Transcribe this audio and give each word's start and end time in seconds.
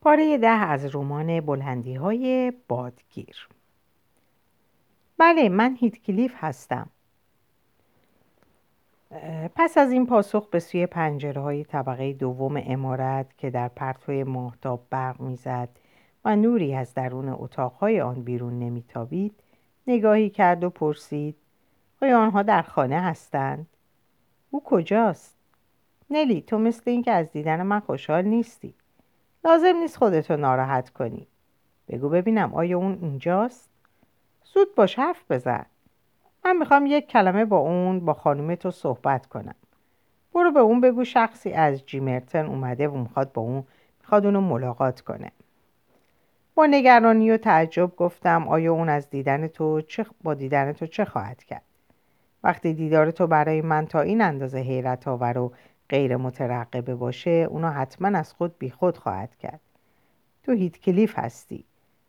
پاره 0.00 0.38
ده 0.38 0.48
از 0.48 0.94
رمان 0.94 1.40
بلندی 1.40 1.94
های 1.94 2.52
بادگیر. 2.68 3.48
بله 5.18 5.48
من 5.48 5.76
هیتکلیف 5.80 6.34
هستم. 6.36 6.90
پس 9.56 9.78
از 9.78 9.92
این 9.92 10.06
پاسخ 10.06 10.48
به 10.48 10.58
سوی 10.58 10.86
پنجره 10.86 11.40
های 11.40 11.64
طبقه 11.64 12.12
دوم 12.12 12.62
امارت 12.66 13.38
که 13.38 13.50
در 13.50 13.68
پرتوی 13.68 14.24
ماهتاب 14.24 14.86
برق 14.90 15.20
می‌زد 15.20 15.68
و 16.24 16.36
نوری 16.36 16.74
از 16.74 16.94
درون 16.94 17.28
اتاقهای 17.28 18.00
آن 18.00 18.22
بیرون 18.22 18.58
نمیتابید 18.58 19.34
نگاهی 19.86 20.30
کرد 20.30 20.64
و 20.64 20.70
پرسید 20.70 21.36
آیا 22.02 22.20
آنها 22.20 22.42
در 22.42 22.62
خانه 22.62 23.00
هستند؟ 23.00 23.66
او 24.50 24.62
کجاست؟ 24.64 25.36
نلی 26.10 26.40
تو 26.40 26.58
مثل 26.58 26.82
اینکه 26.86 27.12
از 27.12 27.32
دیدن 27.32 27.62
من 27.62 27.80
خوشحال 27.80 28.24
نیستی. 28.24 28.74
لازم 29.44 29.76
نیست 29.76 29.96
خودتو 29.96 30.36
ناراحت 30.36 30.90
کنی. 30.90 31.26
بگو 31.88 32.08
ببینم 32.08 32.54
آیا 32.54 32.78
اون 32.78 32.98
اینجاست؟ 33.02 33.68
زود 34.44 34.74
باش 34.74 34.98
حرف 34.98 35.24
بزن. 35.30 35.66
من 36.44 36.56
می‌خوام 36.56 36.86
یک 36.86 37.08
کلمه 37.08 37.44
با 37.44 37.58
اون 37.58 38.00
با 38.00 38.14
خانوم 38.14 38.54
تو 38.54 38.70
صحبت 38.70 39.26
کنم. 39.26 39.54
برو 40.34 40.52
به 40.52 40.60
اون 40.60 40.80
بگو 40.80 41.04
شخصی 41.04 41.52
از 41.52 41.86
جیمرتن 41.86 42.46
اومده 42.46 42.88
و 42.88 42.96
می‌خواد 42.96 43.32
با 43.32 43.42
اون 43.42 43.64
می‌خواد 44.00 44.24
اونو 44.26 44.40
ملاقات 44.40 45.00
کنه. 45.00 45.32
با 46.54 46.66
نگرانی 46.66 47.30
و 47.30 47.36
تعجب 47.36 47.96
گفتم 47.96 48.48
آیا 48.48 48.72
اون 48.72 48.88
از 48.88 49.10
دیدن 49.10 49.46
تو 49.46 49.80
چه 49.80 50.06
با 50.22 50.34
دیدن 50.34 50.72
تو 50.72 50.86
چه 50.86 51.04
خواهد 51.04 51.44
کرد؟ 51.44 51.62
وقتی 52.44 52.74
دیدار 52.74 53.10
تو 53.10 53.26
برای 53.26 53.60
من 53.60 53.86
تا 53.86 54.00
این 54.00 54.20
اندازه 54.20 54.58
حیرت 54.58 55.08
آور 55.08 55.38
و 55.38 55.52
غیر 55.90 56.16
مترقبه 56.16 56.94
باشه 56.94 57.30
اونو 57.30 57.70
حتما 57.70 58.18
از 58.18 58.32
خود 58.32 58.58
بی 58.58 58.70
خود 58.70 58.98
خواهد 58.98 59.36
کرد. 59.36 59.60
تو 60.42 60.52
هیت 60.52 60.78
کلیف 60.78 61.18
هستی 61.18 61.64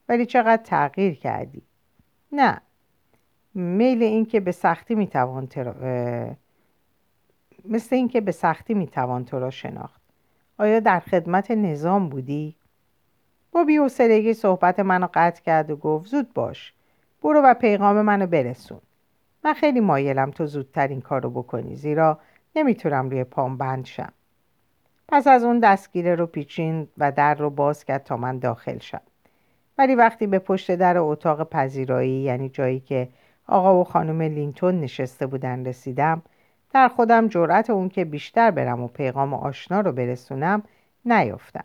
ولی 0.10 0.26
چقدر 0.26 0.64
تغییر 0.64 1.14
کردی؟ 1.14 1.62
نه. 2.32 2.62
میل 3.54 4.04
اینکه 4.04 4.40
به 4.40 4.52
سختی 4.52 4.96
می‌توان 4.96 5.48
تر... 5.48 5.74
مثل 7.66 7.96
اینکه 7.96 8.22
به 8.22 8.32
سختی 8.32 8.74
می‌توان 8.74 9.26
تو 9.26 9.40
را 9.40 9.50
شناخت. 9.50 10.02
آیا 10.58 10.80
در 10.80 11.00
خدمت 11.00 11.52
نظام 11.52 12.10
بودی؟ 12.10 12.56
با 13.52 13.64
بیوسرگی 13.64 14.34
صحبت 14.34 14.80
منو 14.80 15.08
قطع 15.14 15.42
کرد 15.42 15.72
و 15.72 15.76
گفت 15.76 16.08
زود 16.08 16.34
باش. 16.34 16.74
برو 17.22 17.42
و 17.42 17.54
پیغام 17.54 18.02
منو 18.02 18.28
برسون. 18.28 18.82
من 19.44 19.54
خیلی 19.54 19.80
مایلم 19.80 20.32
تو 20.32 20.46
زودتر 20.46 20.88
این 20.88 21.02
کارو 21.02 21.30
بکنی 21.30 21.76
زیرا 21.76 22.20
نمی‌تونم 22.56 23.10
روی 23.10 23.24
پام 23.24 23.58
بند 23.58 23.86
شم. 23.86 24.12
پس 25.08 25.28
از 25.28 25.44
اون 25.44 25.60
دستگیره 25.60 26.16
رو 26.16 26.26
پیچین 26.26 26.88
و 26.98 27.12
در 27.12 27.34
رو 27.34 27.50
باز 27.50 27.86
کرد 27.86 28.04
تا 28.04 28.18
من 28.18 28.40
داخل 28.40 28.78
شم. 28.78 29.02
ولی 29.78 29.96
وقتی 29.96 30.28
به 30.28 30.40
پشت 30.40 30.76
در 30.76 30.98
اتاق 30.98 31.50
پذیرایی 31.50 32.22
یعنی 32.22 32.50
جایی 32.50 32.80
که 32.80 33.08
آقا 33.48 33.82
و 33.82 33.84
خانم 33.84 34.22
لینتون 34.22 34.80
نشسته 34.80 35.28
بودن 35.28 35.66
رسیدم 35.66 36.22
در 36.74 36.88
خودم 36.88 37.28
جرأت 37.28 37.70
اون 37.70 37.90
که 37.90 38.06
بیشتر 38.06 38.52
برم 38.52 38.82
و 38.82 38.88
پیغام 38.88 39.34
آشنا 39.34 39.82
رو 39.82 39.92
برسونم 39.92 40.64
نیافتم. 41.06 41.64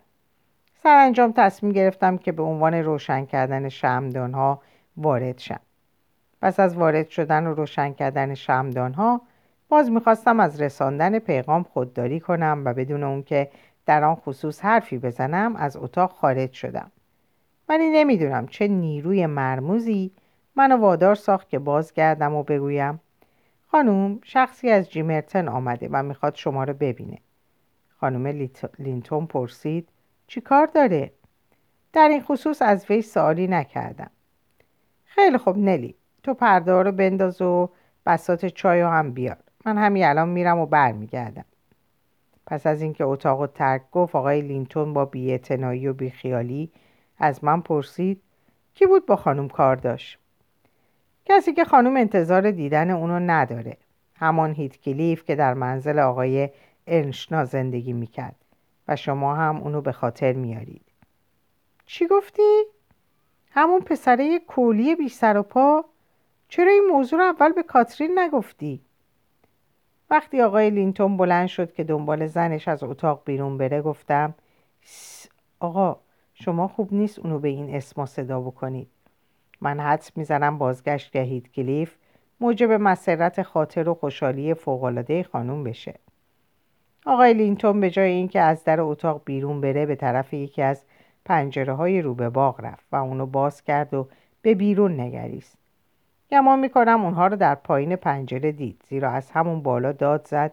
سرانجام 0.83 1.33
تصمیم 1.37 1.71
گرفتم 1.71 2.17
که 2.17 2.31
به 2.31 2.43
عنوان 2.43 2.73
روشن 2.73 3.25
کردن 3.25 3.69
شمدان 3.69 4.33
ها 4.33 4.61
وارد 4.97 5.39
شم. 5.39 5.59
پس 6.41 6.59
از 6.59 6.77
وارد 6.77 7.09
شدن 7.09 7.47
و 7.47 7.53
روشن 7.53 7.93
کردن 7.93 8.33
شمدان 8.33 8.93
ها 8.93 9.21
باز 9.69 9.91
می‌خواستم 9.91 10.39
از 10.39 10.61
رساندن 10.61 11.19
پیغام 11.19 11.63
خودداری 11.63 12.19
کنم 12.19 12.61
و 12.65 12.73
بدون 12.73 13.03
اون 13.03 13.23
که 13.23 13.49
در 13.85 14.03
آن 14.03 14.15
خصوص 14.15 14.61
حرفی 14.61 14.97
بزنم 14.97 15.55
از 15.55 15.77
اتاق 15.77 16.11
خارج 16.11 16.51
شدم. 16.51 16.91
ولی 17.69 17.89
نمی‌دونم 17.89 18.47
چه 18.47 18.67
نیروی 18.67 19.25
مرموزی 19.25 20.11
منو 20.55 20.77
وادار 20.77 21.15
ساخت 21.15 21.49
که 21.49 21.59
بازگردم 21.59 22.33
و 22.33 22.43
بگویم 22.43 22.99
خانم 23.67 24.19
شخصی 24.23 24.69
از 24.69 24.91
جیمرتن 24.91 25.47
آمده 25.47 25.89
و 25.91 26.03
می‌خواد 26.03 26.35
شما 26.35 26.63
رو 26.63 26.73
ببینه. 26.73 27.17
خانم 27.97 28.47
لینتون 28.79 29.25
پرسید 29.25 29.89
چی 30.27 30.41
کار 30.41 30.65
داره؟ 30.65 31.11
در 31.93 32.07
این 32.07 32.23
خصوص 32.23 32.61
از 32.61 32.85
وی 32.89 33.01
سوالی 33.01 33.47
نکردم. 33.47 34.11
خیلی 35.05 35.37
خوب 35.37 35.57
نلی 35.57 35.95
تو 36.23 36.33
پرده 36.33 36.81
رو 36.81 36.91
بنداز 36.91 37.41
و 37.41 37.69
بسات 38.05 38.45
چای 38.45 38.81
هم 38.81 39.11
بیار. 39.11 39.44
من 39.65 39.77
همین 39.77 40.05
الان 40.05 40.29
میرم 40.29 40.59
و 40.59 40.65
برمیگردم 40.65 41.45
پس 42.47 42.67
از 42.67 42.81
اینکه 42.81 43.03
اتاق 43.03 43.39
و 43.39 43.47
ترک 43.47 43.81
گفت 43.91 44.15
آقای 44.15 44.41
لینتون 44.41 44.93
با 44.93 45.05
بی‌اعتنایی 45.05 45.87
و 45.87 45.93
بیخیالی 45.93 46.71
از 47.19 47.43
من 47.43 47.61
پرسید 47.61 48.21
کی 48.73 48.85
بود 48.85 49.05
با 49.05 49.15
خانم 49.15 49.49
کار 49.49 49.75
داشت 49.75 50.19
کسی 51.25 51.53
که 51.53 51.65
خانم 51.65 51.97
انتظار 51.97 52.51
دیدن 52.51 52.89
اونو 52.89 53.19
نداره 53.19 53.77
همان 54.15 54.53
هیت 54.53 54.77
کلیف 54.77 55.23
که 55.23 55.35
در 55.35 55.53
منزل 55.53 55.99
آقای 55.99 56.49
ارنشنا 56.87 57.45
زندگی 57.45 57.93
می‌کرد 57.93 58.35
و 58.87 58.95
شما 58.95 59.35
هم 59.35 59.57
اونو 59.57 59.81
به 59.81 59.91
خاطر 59.91 60.33
میارید 60.33 60.85
چی 61.85 62.07
گفتی؟ 62.07 62.63
همون 63.51 63.81
پسره 63.81 64.39
کولی 64.39 64.95
بی 64.95 65.09
سر 65.09 65.37
و 65.37 65.43
پا؟ 65.43 65.85
چرا 66.49 66.71
این 66.71 66.87
موضوع 66.91 67.19
رو 67.19 67.25
اول 67.25 67.51
به 67.51 67.63
کاترین 67.63 68.19
نگفتی؟ 68.19 68.84
وقتی 70.09 70.41
آقای 70.41 70.69
لینتون 70.69 71.17
بلند 71.17 71.47
شد 71.47 71.73
که 71.73 71.83
دنبال 71.83 72.27
زنش 72.27 72.67
از 72.67 72.83
اتاق 72.83 73.21
بیرون 73.25 73.57
بره 73.57 73.81
گفتم 73.81 74.33
آقا 75.59 75.97
شما 76.33 76.67
خوب 76.67 76.93
نیست 76.93 77.19
اونو 77.19 77.39
به 77.39 77.47
این 77.47 77.75
اسما 77.75 78.05
صدا 78.05 78.41
بکنید. 78.41 78.87
من 79.61 79.79
حدس 79.79 80.17
می‌زنم 80.17 80.57
بازگشت 80.57 81.15
هیت 81.15 81.51
کلیف 81.51 81.95
موجب 82.39 82.71
مسرت 82.71 83.41
خاطر 83.41 83.89
و 83.89 83.93
خوشحالی 83.93 84.53
فوقالعاده 84.53 85.23
خانوم 85.23 85.63
بشه. 85.63 85.95
آقای 87.05 87.33
لینتون 87.33 87.79
به 87.79 87.89
جای 87.89 88.11
اینکه 88.11 88.41
از 88.41 88.63
در 88.63 88.81
اتاق 88.81 89.21
بیرون 89.25 89.61
بره 89.61 89.85
به 89.85 89.95
طرف 89.95 90.33
یکی 90.33 90.61
از 90.61 90.83
پنجره 91.25 91.73
های 91.73 92.01
رو 92.01 92.13
به 92.13 92.29
باغ 92.29 92.61
رفت 92.61 92.85
و 92.91 92.95
اونو 92.95 93.25
باز 93.25 93.63
کرد 93.63 93.93
و 93.93 94.07
به 94.41 94.55
بیرون 94.55 94.99
نگریست. 94.99 95.57
گمان 96.31 96.59
می‌کنم 96.59 97.05
اونها 97.05 97.27
رو 97.27 97.35
در 97.35 97.55
پایین 97.55 97.95
پنجره 97.95 98.51
دید. 98.51 98.81
زیرا 98.89 99.11
از 99.11 99.31
همون 99.31 99.63
بالا 99.63 99.91
داد 99.91 100.27
زد. 100.27 100.51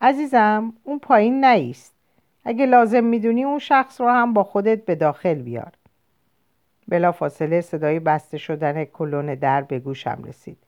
عزیزم 0.00 0.72
اون 0.84 0.98
پایین 0.98 1.44
نیست. 1.44 1.94
اگه 2.44 2.66
لازم 2.66 3.04
می‌دونی 3.04 3.44
اون 3.44 3.58
شخص 3.58 4.00
رو 4.00 4.08
هم 4.08 4.32
با 4.32 4.44
خودت 4.44 4.84
به 4.84 4.94
داخل 4.94 5.34
بیار. 5.34 5.72
بلا 6.88 7.12
فاصله 7.12 7.60
صدای 7.60 8.00
بسته 8.00 8.38
شدن 8.38 8.84
کلون 8.84 9.34
در 9.34 9.62
به 9.62 9.78
گوشم 9.78 10.22
رسید 10.24 10.58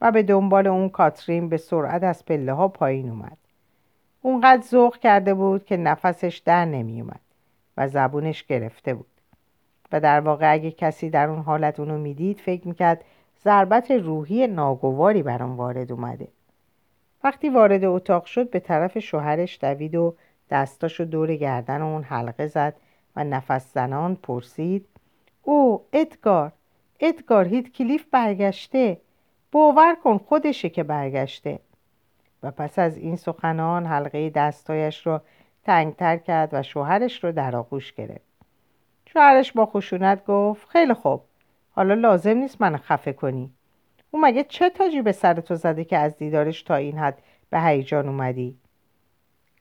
و 0.00 0.12
به 0.12 0.22
دنبال 0.22 0.66
اون 0.66 0.88
کاترین 0.88 1.48
به 1.48 1.56
سرعت 1.56 2.02
از 2.02 2.24
پله 2.24 2.52
ها 2.52 2.68
پایین 2.68 3.08
اومد. 3.08 3.36
اونقدر 4.22 4.62
ذوق 4.62 4.96
کرده 4.96 5.34
بود 5.34 5.64
که 5.64 5.76
نفسش 5.76 6.42
در 6.44 6.64
نمی 6.64 7.00
اومد 7.00 7.20
و 7.76 7.88
زبونش 7.88 8.44
گرفته 8.44 8.94
بود. 8.94 9.06
و 9.92 10.00
در 10.00 10.20
واقع 10.20 10.52
اگه 10.52 10.70
کسی 10.70 11.10
در 11.10 11.28
اون 11.28 11.38
حالت 11.38 11.80
اونو 11.80 11.98
می‌دید 11.98 12.38
فکر 12.38 12.68
می‌کرد 12.68 13.04
ضربت 13.44 13.90
روحی 13.90 14.46
ناگواری 14.46 15.22
بر 15.22 15.42
آن 15.42 15.56
وارد 15.56 15.92
اومده. 15.92 16.28
وقتی 17.24 17.48
وارد 17.48 17.84
اتاق 17.84 18.24
شد 18.24 18.50
به 18.50 18.60
طرف 18.60 18.98
شوهرش 18.98 19.58
دوید 19.60 19.94
و 19.94 20.14
دستاشو 20.50 21.04
دور 21.04 21.36
گردن 21.36 21.82
اون 21.82 22.02
حلقه 22.02 22.46
زد 22.46 22.74
و 23.16 23.24
نفس 23.24 23.74
زنان 23.74 24.16
پرسید 24.16 24.86
او 25.42 25.84
ادگار 25.92 26.52
ادگار 27.00 27.48
هیت 27.48 27.68
کلیف 27.72 28.06
برگشته. 28.10 29.00
باور 29.52 29.96
کن 30.04 30.18
خودشه 30.18 30.68
که 30.68 30.82
برگشته. 30.82 31.58
و 32.42 32.50
پس 32.50 32.78
از 32.78 32.96
این 32.96 33.16
سخنان 33.16 33.86
حلقه 33.86 34.30
دستایش 34.30 35.06
رو 35.06 35.20
تنگتر 35.64 36.16
کرد 36.16 36.48
و 36.52 36.62
شوهرش 36.62 37.24
رو 37.24 37.32
در 37.32 37.56
آغوش 37.56 37.92
گرفت. 37.92 38.28
شوهرش 39.06 39.52
با 39.52 39.66
خشونت 39.66 40.26
گفت 40.26 40.68
خیلی 40.68 40.94
خوب. 40.94 41.20
حالا 41.78 41.94
لازم 41.94 42.36
نیست 42.36 42.60
من 42.60 42.76
خفه 42.76 43.12
کنی. 43.12 43.50
او 44.10 44.20
مگه 44.20 44.44
چه 44.44 44.70
تاجی 44.70 45.02
به 45.02 45.12
سر 45.12 45.34
تو 45.34 45.54
زده 45.54 45.84
که 45.84 45.98
از 45.98 46.16
دیدارش 46.16 46.62
تا 46.62 46.74
این 46.74 46.98
حد 46.98 47.18
به 47.50 47.60
هیجان 47.60 48.08
اومدی؟ 48.08 48.56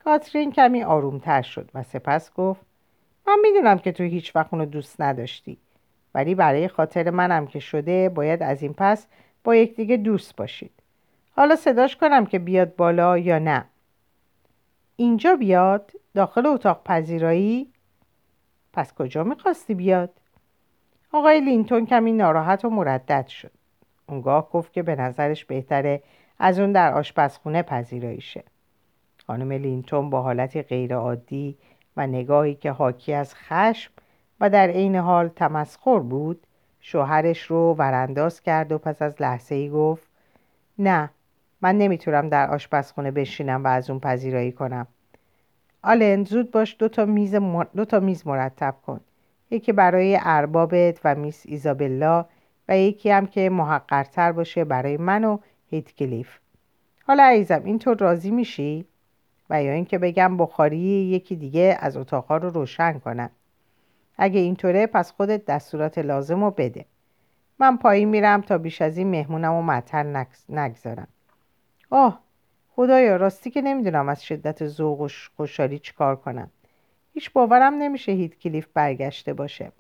کاترین 0.04 0.52
کمی 0.52 0.84
آرومتر 0.84 1.42
شد 1.42 1.70
و 1.74 1.84
سپس 1.84 2.34
گفت 2.34 2.62
من 3.28 3.38
می‌دونم 3.44 3.80
که 3.80 3.92
تو 3.92 4.04
هیچ 4.04 4.36
وقت 4.36 4.54
اونو 4.54 4.66
دوست 4.66 5.02
نداشتی 5.02 5.58
ولی 6.16 6.36
برای 6.36 6.68
خاطر 6.68 7.10
منم 7.10 7.48
که 7.48 7.60
شده 7.60 8.10
باید 8.10 8.44
از 8.44 8.62
این 8.62 8.74
پس 8.74 9.08
با 9.44 9.56
یکدیگه 9.56 9.98
دوست 9.98 10.36
باشید. 10.36 10.72
حالا 11.36 11.56
صداش 11.56 11.96
کنم 11.96 12.26
که 12.26 12.40
بیاد 12.40 12.76
بالا 12.76 13.18
یا 13.18 13.40
نه. 13.40 13.66
اینجا 14.96 15.36
بیاد؟ 15.36 15.92
داخل 16.16 16.46
اتاق 16.46 16.82
پذیرایی؟ 16.84 17.72
پس 18.74 18.94
کجا 18.94 19.24
می‌خواستی 19.24 19.74
بیاد؟ 19.74 20.10
آقای 21.12 21.42
لینتون 21.42 21.86
کمی 21.86 22.12
ناراحت 22.12 22.66
و 22.66 22.70
مردد 22.70 23.28
شد. 23.28 23.52
اونگاه 24.10 24.50
گفت 24.50 24.74
که 24.74 24.84
به 24.84 24.96
نظرش 24.96 25.46
بهتره 25.46 26.04
از 26.40 26.60
اون 26.60 26.72
در 26.72 26.94
آشپزخونه 26.94 27.62
پذیرایی 27.62 28.22
شه 28.22 28.44
خانم 29.28 29.52
لینتون 29.52 30.10
با 30.10 30.22
حالتی 30.22 30.62
غیرعادی 30.62 31.58
و 31.98 32.08
نگاهی 32.08 32.56
که 32.56 32.72
حاکی 32.72 33.14
از 33.14 33.36
خشم 33.36 33.92
و 34.40 34.50
در 34.50 34.68
عین 34.68 34.96
حال 34.96 35.28
تمسخر 35.28 36.00
بود 36.00 36.48
شوهرش 36.80 37.42
رو 37.42 37.76
ورانداز 37.78 38.42
کرد 38.42 38.72
و 38.72 38.78
پس 38.78 39.02
از 39.02 39.22
لحظه 39.22 39.56
ای 39.56 39.70
گفت 39.70 40.08
نه 40.80 41.10
من 41.62 41.78
نمی‌تونم 41.78 42.30
در 42.30 42.50
آشپزخونه 42.50 43.12
بشینم 43.12 43.64
و 43.64 43.68
از 43.68 43.90
اون 43.90 44.00
پذیرایی 44.00 44.52
کنم. 44.52 44.88
آلن 45.84 46.24
زود 46.24 46.52
باش 46.52 46.76
دو 46.80 46.90
تا 46.90 47.06
میز, 47.06 47.36
دو 47.76 47.86
تا 47.86 48.00
میز 48.00 48.28
مرتب 48.28 48.76
کن. 48.86 49.00
یکی 49.52 49.72
برای 49.72 50.18
اربابت 50.22 51.00
و 51.04 51.16
میس 51.16 51.44
ایزابلا 51.46 52.26
و 52.68 52.78
یکی 52.78 53.10
هم 53.10 53.28
که 53.28 53.50
محقرتر 53.50 54.32
باشه 54.32 54.64
برای 54.64 54.98
من 54.98 55.24
و 55.24 55.38
هیتکلیف. 55.70 56.30
حالا 57.04 57.24
عزیزم 57.24 57.62
اینطور 57.66 57.98
راضی 57.98 58.32
میشی؟ 58.32 58.86
و 59.50 59.64
یا 59.64 59.72
اینکه 59.72 59.98
بگم 59.98 60.38
بخاری 60.38 60.78
یکی 60.78 61.36
دیگه 61.36 61.78
از 61.80 61.98
اتاقها 61.98 62.38
رو 62.38 62.50
روشن 62.50 63.00
کنم 63.00 63.30
اگه 64.18 64.40
اینطوره 64.40 64.88
پس 64.88 65.12
خودت 65.12 65.46
دستورات 65.46 65.98
لازم 65.98 66.44
رو 66.44 66.52
بده. 66.52 66.86
من 67.60 67.78
پایین 67.78 68.10
میرم 68.10 68.42
تا 68.42 68.58
بیش 68.58 68.82
از 68.82 68.98
این 68.98 69.08
مهمونم 69.08 69.54
و 69.54 69.82
نگذارم. 70.50 71.08
آه 71.90 72.20
خدایا 72.70 73.16
راستی 73.16 73.50
که 73.52 73.62
نمی‌دونم 73.62 74.10
از 74.10 74.24
شدت 74.24 74.68
ذوق 74.68 75.02
و 75.02 75.08
خوشحالی 75.38 75.80
چیکار 75.80 76.16
کنم. 76.16 76.50
هیچ 77.18 77.32
باورم 77.34 77.74
نمیشه 77.74 78.12
هیت 78.12 78.40
کلیف 78.40 78.68
برگشته 78.74 79.34
باشه. 79.34 79.72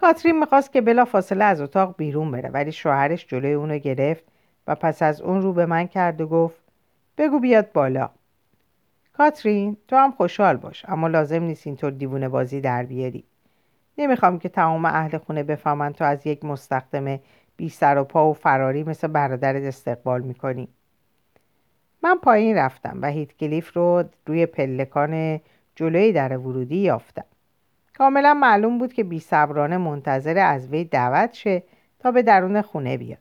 کاترین 0.00 0.38
می‌خواست 0.38 0.72
که 0.72 0.80
بلا 0.80 1.04
فاصله 1.04 1.44
از 1.44 1.60
اتاق 1.60 1.94
بیرون 1.96 2.30
بره 2.30 2.48
ولی 2.48 2.72
شوهرش 2.72 3.26
جلوی 3.26 3.52
اونو 3.52 3.78
گرفت 3.78 4.24
و 4.66 4.74
پس 4.74 5.02
از 5.02 5.20
اون 5.20 5.42
رو 5.42 5.52
به 5.52 5.66
من 5.66 5.86
کرد 5.86 6.20
و 6.20 6.26
گفت 6.26 6.62
بگو 7.18 7.40
بیاد 7.40 7.72
بالا. 7.72 8.10
کاترین 9.12 9.76
تو 9.88 9.96
هم 9.96 10.12
خوشحال 10.12 10.56
باش 10.56 10.84
اما 10.88 11.08
لازم 11.08 11.42
نیست 11.42 11.66
اینطور 11.66 11.90
دیوونه 11.90 12.28
بازی 12.28 12.60
در 12.60 12.82
بیاری. 12.82 13.24
نمی‌خوام 13.98 14.38
که 14.38 14.48
تمام 14.48 14.84
اهل 14.84 15.18
خونه 15.18 15.42
بفهمن 15.42 15.92
تو 15.92 16.04
از 16.04 16.26
یک 16.26 16.44
مستخدم 16.44 17.18
بی 17.56 17.68
سر 17.68 17.98
و 17.98 18.04
پا 18.04 18.30
و 18.30 18.34
فراری 18.34 18.84
مثل 18.84 19.08
برادرت 19.08 19.62
استقبال 19.62 20.22
می‌کنی. 20.22 20.68
من 22.02 22.18
پایین 22.22 22.56
رفتم 22.56 22.98
و 23.02 23.06
هیتکلیف 23.06 23.76
رو 23.76 24.04
روی 24.26 24.46
پلکان 24.46 25.40
جلوی 25.74 26.12
در 26.12 26.36
ورودی 26.36 26.76
یافتم. 26.76 27.24
کاملا 27.98 28.34
معلوم 28.34 28.78
بود 28.78 28.92
که 28.92 29.04
بی 29.04 29.20
صبرانه 29.20 29.76
منتظر 29.78 30.38
از 30.38 30.68
وی 30.68 30.84
دعوت 30.84 31.32
شه 31.32 31.62
تا 31.98 32.10
به 32.10 32.22
درون 32.22 32.62
خونه 32.62 32.96
بیاد. 32.96 33.18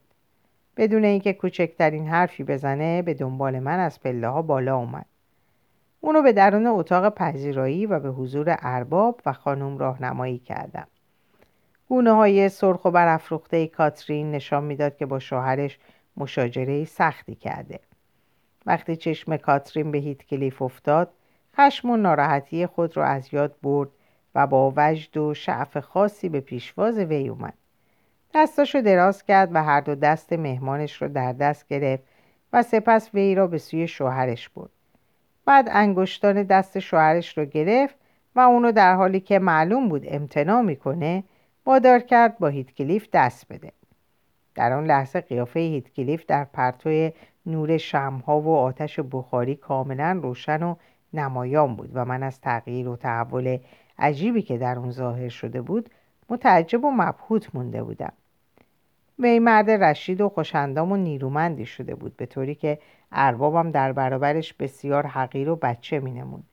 بدون 0.77 1.03
اینکه 1.03 1.33
کوچکترین 1.33 2.07
حرفی 2.07 2.43
بزنه 2.43 3.01
به 3.01 3.13
دنبال 3.13 3.59
من 3.59 3.79
از 3.79 4.01
پله 4.01 4.27
ها 4.27 4.41
بالا 4.41 4.77
اومد. 4.77 5.05
اونو 6.01 6.21
به 6.21 6.33
درون 6.33 6.67
اتاق 6.67 7.13
پذیرایی 7.13 7.85
و 7.85 7.99
به 7.99 8.09
حضور 8.09 8.57
ارباب 8.59 9.21
و 9.25 9.33
خانم 9.33 9.77
راهنمایی 9.77 10.37
کردم. 10.37 10.87
گونه 11.89 12.11
های 12.11 12.49
سرخ 12.49 12.85
و 12.85 12.91
برافروخته 12.91 13.67
کاترین 13.67 14.31
نشان 14.31 14.63
می‌داد 14.63 14.97
که 14.97 15.05
با 15.05 15.19
شوهرش 15.19 15.79
مشاجره 16.17 16.85
سختی 16.85 17.35
کرده. 17.35 17.79
وقتی 18.67 18.95
چشم 18.95 19.37
کاترین 19.37 19.91
به 19.91 19.97
هیت 19.97 20.23
کلیف 20.23 20.61
افتاد 20.61 21.09
خشم 21.57 21.89
و 21.89 21.97
ناراحتی 21.97 22.65
خود 22.65 22.97
را 22.97 23.05
از 23.05 23.33
یاد 23.33 23.55
برد 23.63 23.89
و 24.35 24.47
با 24.47 24.73
وجد 24.77 25.17
و 25.17 25.33
شعف 25.33 25.77
خاصی 25.77 26.29
به 26.29 26.39
پیشواز 26.39 26.97
وی 26.97 27.27
اومد. 27.27 27.53
دستاشو 28.35 28.81
دراز 28.81 29.23
کرد 29.23 29.49
و 29.53 29.63
هر 29.63 29.81
دو 29.81 29.95
دست 29.95 30.33
مهمانش 30.33 31.01
را 31.01 31.07
در 31.07 31.33
دست 31.33 31.67
گرفت 31.67 32.03
و 32.53 32.63
سپس 32.63 33.09
وی 33.13 33.35
را 33.35 33.47
به 33.47 33.57
سوی 33.57 33.87
شوهرش 33.87 34.49
برد. 34.49 34.69
بعد 35.45 35.69
انگشتان 35.71 36.43
دست 36.43 36.79
شوهرش 36.79 37.37
رو 37.37 37.45
گرفت 37.45 37.95
و 38.35 38.39
اونو 38.39 38.71
در 38.71 38.95
حالی 38.95 39.19
که 39.19 39.39
معلوم 39.39 39.89
بود 39.89 40.05
امتناع 40.07 40.61
می‌کنه 40.61 41.23
وادار 41.65 41.99
کرد 41.99 42.37
با 42.37 42.47
هیتکلیف 42.47 43.07
دست 43.13 43.45
بده. 43.49 43.71
در 44.55 44.73
آن 44.73 44.85
لحظه 44.85 45.21
قیافه 45.21 45.59
هیتکلیف 45.59 46.25
در 46.25 46.43
پرتوی 46.43 47.11
نور 47.47 47.77
شمها 47.77 48.41
و 48.41 48.55
آتش 48.55 48.99
بخاری 49.11 49.55
کاملا 49.55 50.19
روشن 50.23 50.63
و 50.63 50.75
نمایان 51.13 51.75
بود 51.75 51.89
و 51.93 52.05
من 52.05 52.23
از 52.23 52.41
تغییر 52.41 52.87
و 52.87 52.95
تحول 52.95 53.57
عجیبی 53.99 54.41
که 54.41 54.57
در 54.57 54.79
اون 54.79 54.91
ظاهر 54.91 55.29
شده 55.29 55.61
بود 55.61 55.89
متعجب 56.29 56.85
و 56.85 56.91
مبهوت 56.91 57.55
مونده 57.55 57.83
بودم. 57.83 58.13
وی 59.19 59.39
مرد 59.39 59.69
رشید 59.69 60.21
و 60.21 60.29
خوشندام 60.29 60.91
و 60.91 60.97
نیرومندی 60.97 61.65
شده 61.65 61.95
بود 61.95 62.17
به 62.17 62.25
طوری 62.25 62.55
که 62.55 62.79
اربابم 63.11 63.71
در 63.71 63.91
برابرش 63.91 64.53
بسیار 64.53 65.07
حقیر 65.07 65.49
و 65.49 65.55
بچه 65.55 65.99
مینمون 65.99 66.43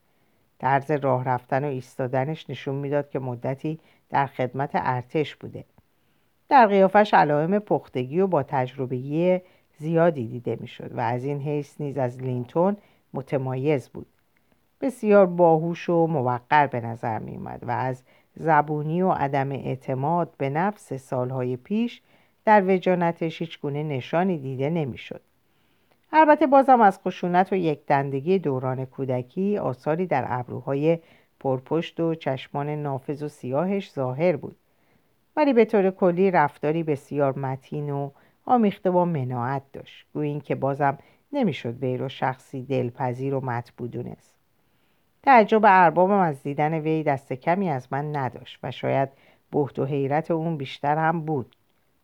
طرز 0.59 0.91
راه 0.91 1.23
رفتن 1.23 1.63
و 1.63 1.67
ایستادنش 1.67 2.49
نشون 2.49 2.75
می‌داد 2.75 3.09
که 3.09 3.19
مدتی 3.19 3.79
در 4.09 4.25
خدمت 4.25 4.69
ارتش 4.73 5.35
بوده. 5.35 5.65
در 6.49 6.67
قیافش 6.67 7.13
علائم 7.13 7.59
پختگی 7.59 8.19
و 8.19 8.27
با 8.27 8.43
تجربه 8.43 9.41
زیادی 9.77 10.27
دیده 10.27 10.57
می‌شد 10.61 10.97
و 10.97 10.99
از 10.99 11.23
این 11.23 11.41
حیث 11.41 11.81
نیز 11.81 11.97
از 11.97 12.21
لینتون 12.21 12.77
متمایز 13.13 13.89
بود 13.89 14.07
بسیار 14.81 15.25
باهوش 15.25 15.89
و 15.89 16.07
موقر 16.07 16.67
به 16.67 16.81
نظر 16.81 17.19
می 17.19 17.37
و 17.61 17.71
از 17.71 18.03
زبونی 18.35 19.01
و 19.01 19.11
عدم 19.11 19.51
اعتماد 19.51 20.33
به 20.37 20.49
نفس 20.49 20.93
سالهای 20.93 21.57
پیش 21.57 22.01
در 22.45 22.63
وجانتش 22.75 23.41
هیچ 23.41 23.61
گونه 23.61 23.83
نشانی 23.83 24.37
دیده 24.37 24.69
نمی‌شد. 24.69 25.21
البته 26.13 26.47
بازم 26.47 26.81
از 26.81 26.99
خشونت 26.99 27.53
و 27.53 27.55
یک 27.55 27.85
دندگی 27.85 28.39
دوران 28.39 28.85
کودکی 28.85 29.57
آثاری 29.57 30.07
در 30.07 30.25
ابروهای 30.27 30.99
پرپشت 31.39 31.99
و 31.99 32.15
چشمان 32.15 32.69
نافذ 32.69 33.23
و 33.23 33.27
سیاهش 33.27 33.91
ظاهر 33.91 34.35
بود 34.35 34.55
ولی 35.35 35.53
به 35.53 35.65
طور 35.65 35.91
کلی 35.91 36.31
رفتاری 36.31 36.83
بسیار 36.83 37.39
متین 37.39 37.89
و 37.89 38.09
آمیخته 38.45 38.91
با 38.91 39.05
مناعت 39.05 39.63
داشت. 39.73 40.05
گویی 40.13 40.39
که 40.39 40.55
بازم 40.55 40.97
نمی‌شد 41.33 41.83
وی 41.83 41.97
رو 41.97 42.09
شخصی 42.09 42.63
دلپذیر 42.63 43.35
و 43.35 43.45
مطبوع 43.45 43.87
دونست. 43.87 44.35
تعجب 45.23 45.61
اربابم 45.63 46.19
از 46.19 46.43
دیدن 46.43 46.73
وی 46.73 47.03
دست 47.03 47.33
کمی 47.33 47.69
از 47.69 47.87
من 47.91 48.15
نداشت 48.15 48.59
و 48.63 48.71
شاید 48.71 49.09
بهت 49.51 49.79
و 49.79 49.85
حیرت 49.85 50.31
اون 50.31 50.57
بیشتر 50.57 50.97
هم 50.97 51.21
بود. 51.21 51.55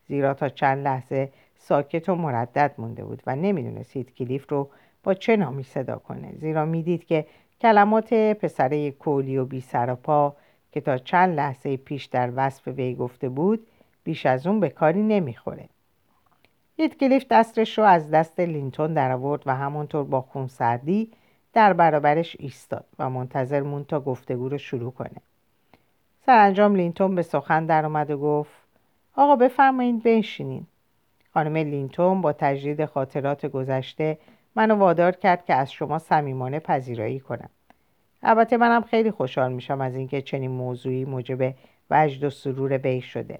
زیرا 0.07 0.33
تا 0.33 0.49
چند 0.49 0.83
لحظه 0.83 1.31
ساکت 1.55 2.09
و 2.09 2.15
مردد 2.15 2.75
مونده 2.77 3.03
بود 3.03 3.23
و 3.27 3.35
نمی‌دونست 3.35 3.97
کلیف 3.97 4.51
رو 4.51 4.69
با 5.03 5.13
چه 5.13 5.35
نامی 5.35 5.63
صدا 5.63 5.97
کنه. 5.97 6.31
زیرا 6.37 6.65
می‌دید 6.65 7.05
که 7.05 7.25
کلمات 7.61 8.13
پسره 8.13 8.91
کولی 8.91 9.37
و 9.37 9.45
بی 9.45 9.61
سر 9.61 9.89
و 9.89 9.95
پا 9.95 10.35
که 10.71 10.81
تا 10.81 10.97
چند 10.97 11.35
لحظه 11.35 11.77
پیش 11.77 12.05
در 12.05 12.31
وصف 12.35 12.67
وی 12.67 12.95
گفته 12.95 13.29
بود 13.29 13.67
بیش 14.03 14.25
از 14.25 14.47
اون 14.47 14.59
به 14.59 14.69
کاری 14.69 15.03
نمی‌خوره. 15.03 15.69
کلیف 16.87 17.25
دستش 17.29 17.77
رو 17.77 17.83
از 17.83 18.11
دست 18.11 18.39
لینتون 18.39 18.93
در 18.93 19.11
آورد 19.11 19.43
و 19.45 19.55
همونطور 19.55 20.03
با 20.03 20.21
خونسردی 20.21 21.11
در 21.53 21.73
برابرش 21.73 22.35
ایستاد 22.39 22.85
و 22.99 23.09
منتظر 23.09 23.61
موند 23.61 23.83
تا 23.83 23.99
گفتگو 23.99 24.49
رو 24.49 24.57
شروع 24.57 24.91
کنه. 24.91 25.21
سرانجام 26.25 26.75
لینتون 26.75 27.15
به 27.15 27.21
سخن 27.21 27.65
در 27.65 27.85
اومد 27.85 28.11
و 28.11 28.17
گفت 28.17 28.51
آقا 29.15 29.35
بفرمایید 29.35 30.03
بنشینین. 30.03 30.65
خانم 31.33 31.57
لینتون 31.57 32.21
با 32.21 32.33
تجدید 32.33 32.85
خاطرات 32.85 33.45
گذشته 33.45 34.17
منو 34.55 34.75
وادار 34.75 35.11
کرد 35.11 35.45
که 35.45 35.53
از 35.53 35.71
شما 35.71 35.99
صمیمانه 35.99 36.59
پذیرایی 36.59 37.19
کنم. 37.19 37.49
البته 38.23 38.57
منم 38.57 38.81
خیلی 38.81 39.11
خوشحال 39.11 39.51
میشم 39.51 39.81
از 39.81 39.95
اینکه 39.95 40.21
چنین 40.21 40.51
موضوعی 40.51 41.05
موجب 41.05 41.53
وجد 41.89 42.23
و 42.23 42.29
سرور 42.29 42.77
وی 42.77 43.01
شده. 43.01 43.39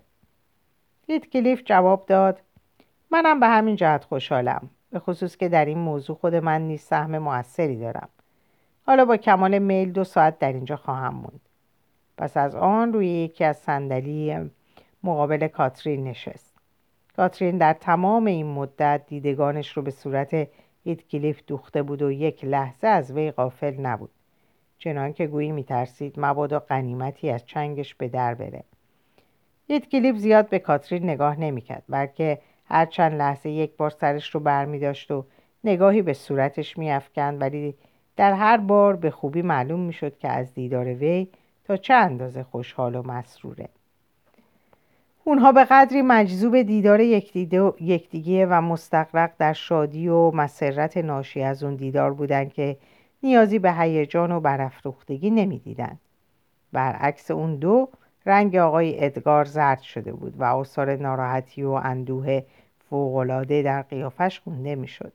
هیت 1.07 1.25
کلیف 1.25 1.62
جواب 1.65 2.05
داد 2.05 2.41
منم 3.12 3.39
به 3.39 3.48
همین 3.48 3.75
جهت 3.75 4.03
خوشحالم. 4.03 4.70
به 4.91 5.00
خصوص 5.00 5.38
که 5.38 5.50
در 5.50 5.65
این 5.65 5.77
موضوع 5.77 6.15
خود 6.15 6.36
من 6.36 6.62
نیز 6.62 6.82
سهم 6.82 7.18
موثری 7.18 7.80
دارم. 7.80 8.10
حالا 8.86 9.06
با 9.06 9.18
کمال 9.18 9.60
میل 9.60 9.91
دو 9.91 10.03
ساعت 10.03 10.39
در 10.39 10.53
اینجا 10.53 10.75
خواهم 10.75 11.13
موند. 11.13 11.41
پس 12.18 12.38
از 12.38 12.56
آن 12.56 12.94
روی 12.94 13.08
یکی 13.08 13.44
از 13.44 13.58
صندلی 13.58 14.51
مقابل 15.03 15.48
کاترین 15.48 16.03
نشست. 16.03 16.53
کاترین 17.15 17.58
در 17.58 17.74
تمام 17.74 18.25
این 18.25 18.46
مدت 18.46 19.01
دیدگانش 19.08 19.77
رو 19.77 19.84
به 19.84 19.91
صورت 19.91 20.48
هیتکلیف 20.84 21.41
دوخته 21.48 21.84
بود 21.84 22.01
و 22.01 22.12
یک 22.12 22.46
لحظه 22.46 22.88
از 22.88 23.12
وی 23.12 23.32
غافل 23.32 23.80
نبود. 23.80 24.12
چنان 24.77 25.13
که 25.13 25.27
گویی 25.27 25.51
میترسید 25.51 26.13
مبادا 26.18 26.60
قنیمتی 26.60 27.30
از 27.30 27.46
چنگش 27.46 27.96
به 27.96 28.08
در 28.08 28.34
بره. 28.34 28.63
هیتکلیف 29.68 30.15
زیاد 30.15 30.50
به 30.50 30.60
کاترین 30.60 31.03
نگاه 31.03 31.39
نمی‌کرد 31.39 31.84
بلکه 31.89 32.39
هر 32.72 32.86
چند 32.86 33.13
لحظه 33.13 33.50
یک 33.50 33.78
بار 33.78 33.90
سرش 33.90 34.36
رو 34.36 34.40
برمی 34.40 34.80
داشت 34.80 35.12
و 35.12 35.25
نگاهی 35.63 36.01
به 36.01 36.13
صورتش 36.13 36.78
میافکند 36.78 37.42
ولی 37.42 37.75
در 38.18 38.34
هر 38.34 38.58
بار 38.58 38.96
به 38.96 39.12
خوبی 39.12 39.42
معلوم 39.42 39.80
می‌شد 39.80 40.18
که 40.18 40.30
از 40.30 40.54
دیدار 40.54 40.86
وی 40.86 41.28
تا 41.66 41.78
چه 41.78 41.94
اندازه 41.94 42.44
خوشحال 42.44 42.96
و 42.96 43.01
مسروره. 43.01 43.70
اونها 45.24 45.51
به 45.51 45.63
قدری 45.63 46.01
مجذوب 46.01 46.62
دیدار 46.62 47.00
یکدیگه 47.80 48.46
و 48.46 48.62
مستقرق 48.62 49.32
در 49.38 49.54
شادی 49.54 50.08
و 50.08 50.32
مسرت 50.32 50.98
ناشی 50.98 51.42
از 51.42 51.63
اون 51.63 51.75
دیدار 51.75 52.13
بودند 52.13 52.54
که 52.54 52.78
نیازی 53.24 53.60
به 53.60 53.74
هیجان 53.74 54.32
و 54.32 54.40
برافروختگی 54.40 55.30
نمی‌دیدند 55.30 56.00
برعکس 56.72 57.32
اون 57.32 57.56
دو 57.56 57.90
رنگ 58.25 58.56
آقای 58.56 59.06
ادگار 59.06 59.46
زرد 59.46 59.82
شده 59.82 60.13
بود 60.13 60.34
و 60.38 60.44
آثار 60.44 60.96
ناراحتی 60.96 61.63
و 61.63 61.70
اندوه 61.70 62.42
فوقالعاده 62.91 63.62
در 63.62 63.81
قیافش 63.81 64.39
خونده 64.39 64.75
می‌شد. 64.75 65.13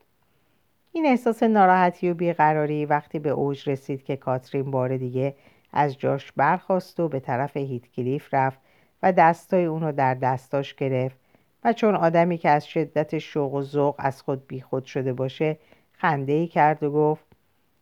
این 0.93 1.07
احساس 1.07 1.43
ناراحتی 1.43 2.11
و 2.11 2.15
بیقراری 2.15 2.87
وقتی 2.87 3.19
به 3.19 3.31
اوج 3.31 3.71
رسید 3.71 4.05
که 4.05 4.17
کاترین 4.17 4.71
بار 4.71 4.97
دیگه 4.97 5.35
از 5.73 5.99
جاش 5.99 6.33
برخواست 6.33 7.01
و 7.01 7.09
به 7.09 7.21
طرف 7.21 7.57
هیتکلیف 7.57 8.35
رفت 8.35 8.59
و 9.03 9.13
دستای 9.13 9.65
اونو 9.65 9.93
در 9.93 10.15
دستاش 10.15 10.75
گرفت 10.75 11.17
و 11.65 11.73
چون 11.73 11.95
آدمی 11.95 12.39
که 12.39 12.49
از 12.51 12.67
شدت 12.67 13.19
شوق 13.19 13.55
و 13.55 13.63
ذوق 13.63 13.95
از 13.99 14.23
خود 14.23 14.47
بیخود 14.47 14.85
شده 14.85 15.13
باشه 15.13 15.59
خنده 15.93 16.33
ای 16.33 16.47
کرد 16.47 16.83
و 16.83 16.91
گفت 16.91 17.25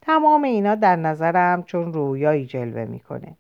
تمام 0.02 0.42
اینا 0.42 0.74
در 0.74 0.96
نظرم 0.96 1.62
چون 1.62 1.92
رویایی 1.92 2.46
جلوه 2.46 2.84
می‌کنه. 2.84 3.36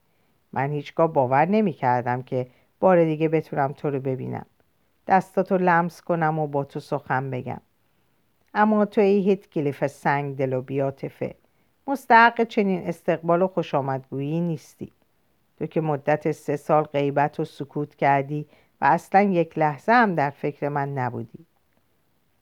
من 0.52 0.70
هیچگاه 0.70 1.12
باور 1.12 1.46
نمی‌کردم 1.46 2.22
که 2.22 2.46
بار 2.80 3.04
دیگه 3.04 3.28
بتونم 3.28 3.72
تو 3.72 3.90
رو 3.90 4.00
ببینم. 4.00 4.46
دستاتو 5.06 5.56
لمس 5.56 6.00
کنم 6.00 6.38
و 6.38 6.46
با 6.46 6.64
تو 6.64 6.80
سخن 6.80 7.30
بگم. 7.30 7.60
اما 8.54 8.84
تو 8.84 9.00
ای 9.00 9.20
هیت 9.20 9.50
کلیف 9.50 9.86
سنگ 9.86 10.36
دل 10.36 10.52
و 10.52 10.62
بیاتفه 10.62 11.34
مستحق 11.86 12.44
چنین 12.44 12.86
استقبال 12.86 13.42
و 13.42 13.46
خوش 13.46 13.74
آمدگویی 13.74 14.40
نیستی. 14.40 14.92
تو 15.58 15.66
که 15.66 15.80
مدت 15.80 16.32
سه 16.32 16.56
سال 16.56 16.82
غیبت 16.84 17.40
و 17.40 17.44
سکوت 17.44 17.94
کردی 17.94 18.46
و 18.80 18.84
اصلا 18.84 19.22
یک 19.22 19.58
لحظه 19.58 19.92
هم 19.92 20.14
در 20.14 20.30
فکر 20.30 20.68
من 20.68 20.94
نبودی. 20.94 21.46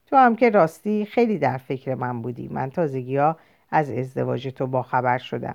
تو 0.06 0.16
هم 0.16 0.36
که 0.36 0.50
راستی 0.50 1.04
خیلی 1.04 1.38
در 1.38 1.56
فکر 1.56 1.94
من 1.94 2.22
بودی. 2.22 2.48
من 2.48 2.70
تازگی 2.70 3.16
ها 3.16 3.36
از 3.70 3.90
ازدواج 3.90 4.48
تو 4.48 4.66
با 4.66 4.82
خبر 4.82 5.18
شدم. 5.18 5.54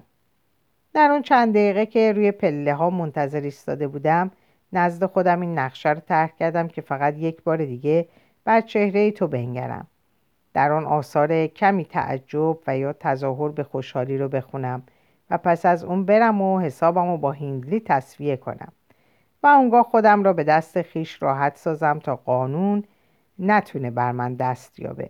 در 0.93 1.11
اون 1.11 1.21
چند 1.21 1.53
دقیقه 1.53 1.85
که 1.85 2.13
روی 2.13 2.31
پله 2.31 2.73
ها 2.73 2.89
منتظر 2.89 3.41
ایستاده 3.41 3.87
بودم 3.87 4.31
نزد 4.74 5.05
خودم 5.05 5.41
این 5.41 5.59
نقشه 5.59 5.89
رو 5.89 6.00
طرح 6.00 6.31
کردم 6.39 6.67
که 6.67 6.81
فقط 6.81 7.17
یک 7.17 7.43
بار 7.43 7.65
دیگه 7.65 8.07
بر 8.43 8.62
چهره 8.62 9.12
تو 9.12 9.27
بنگرم. 9.27 9.88
در 10.53 10.71
آن 10.71 10.86
آثار 10.86 11.47
کمی 11.47 11.86
تعجب 11.86 12.57
و 12.67 12.77
یا 12.77 12.93
تظاهر 12.93 13.50
به 13.50 13.63
خوشحالی 13.63 14.17
رو 14.17 14.29
بخونم 14.29 14.83
و 15.29 15.38
پس 15.38 15.65
از 15.65 15.83
اون 15.83 16.05
برم 16.05 16.41
و 16.41 16.59
حسابم 16.59 17.12
رو 17.12 17.17
با 17.17 17.31
هیندلی 17.31 17.79
تصویه 17.79 18.38
کنم 18.38 18.71
و 19.43 19.47
اونگاه 19.47 19.83
خودم 19.83 20.24
را 20.24 20.33
به 20.33 20.43
دست 20.43 20.81
خیش 20.81 21.24
راحت 21.24 21.57
سازم 21.57 22.00
تا 22.00 22.15
قانون 22.15 22.83
نتونه 23.39 23.91
بر 23.91 24.12
من 24.12 24.33
دست 24.33 24.79
یابه. 24.79 25.09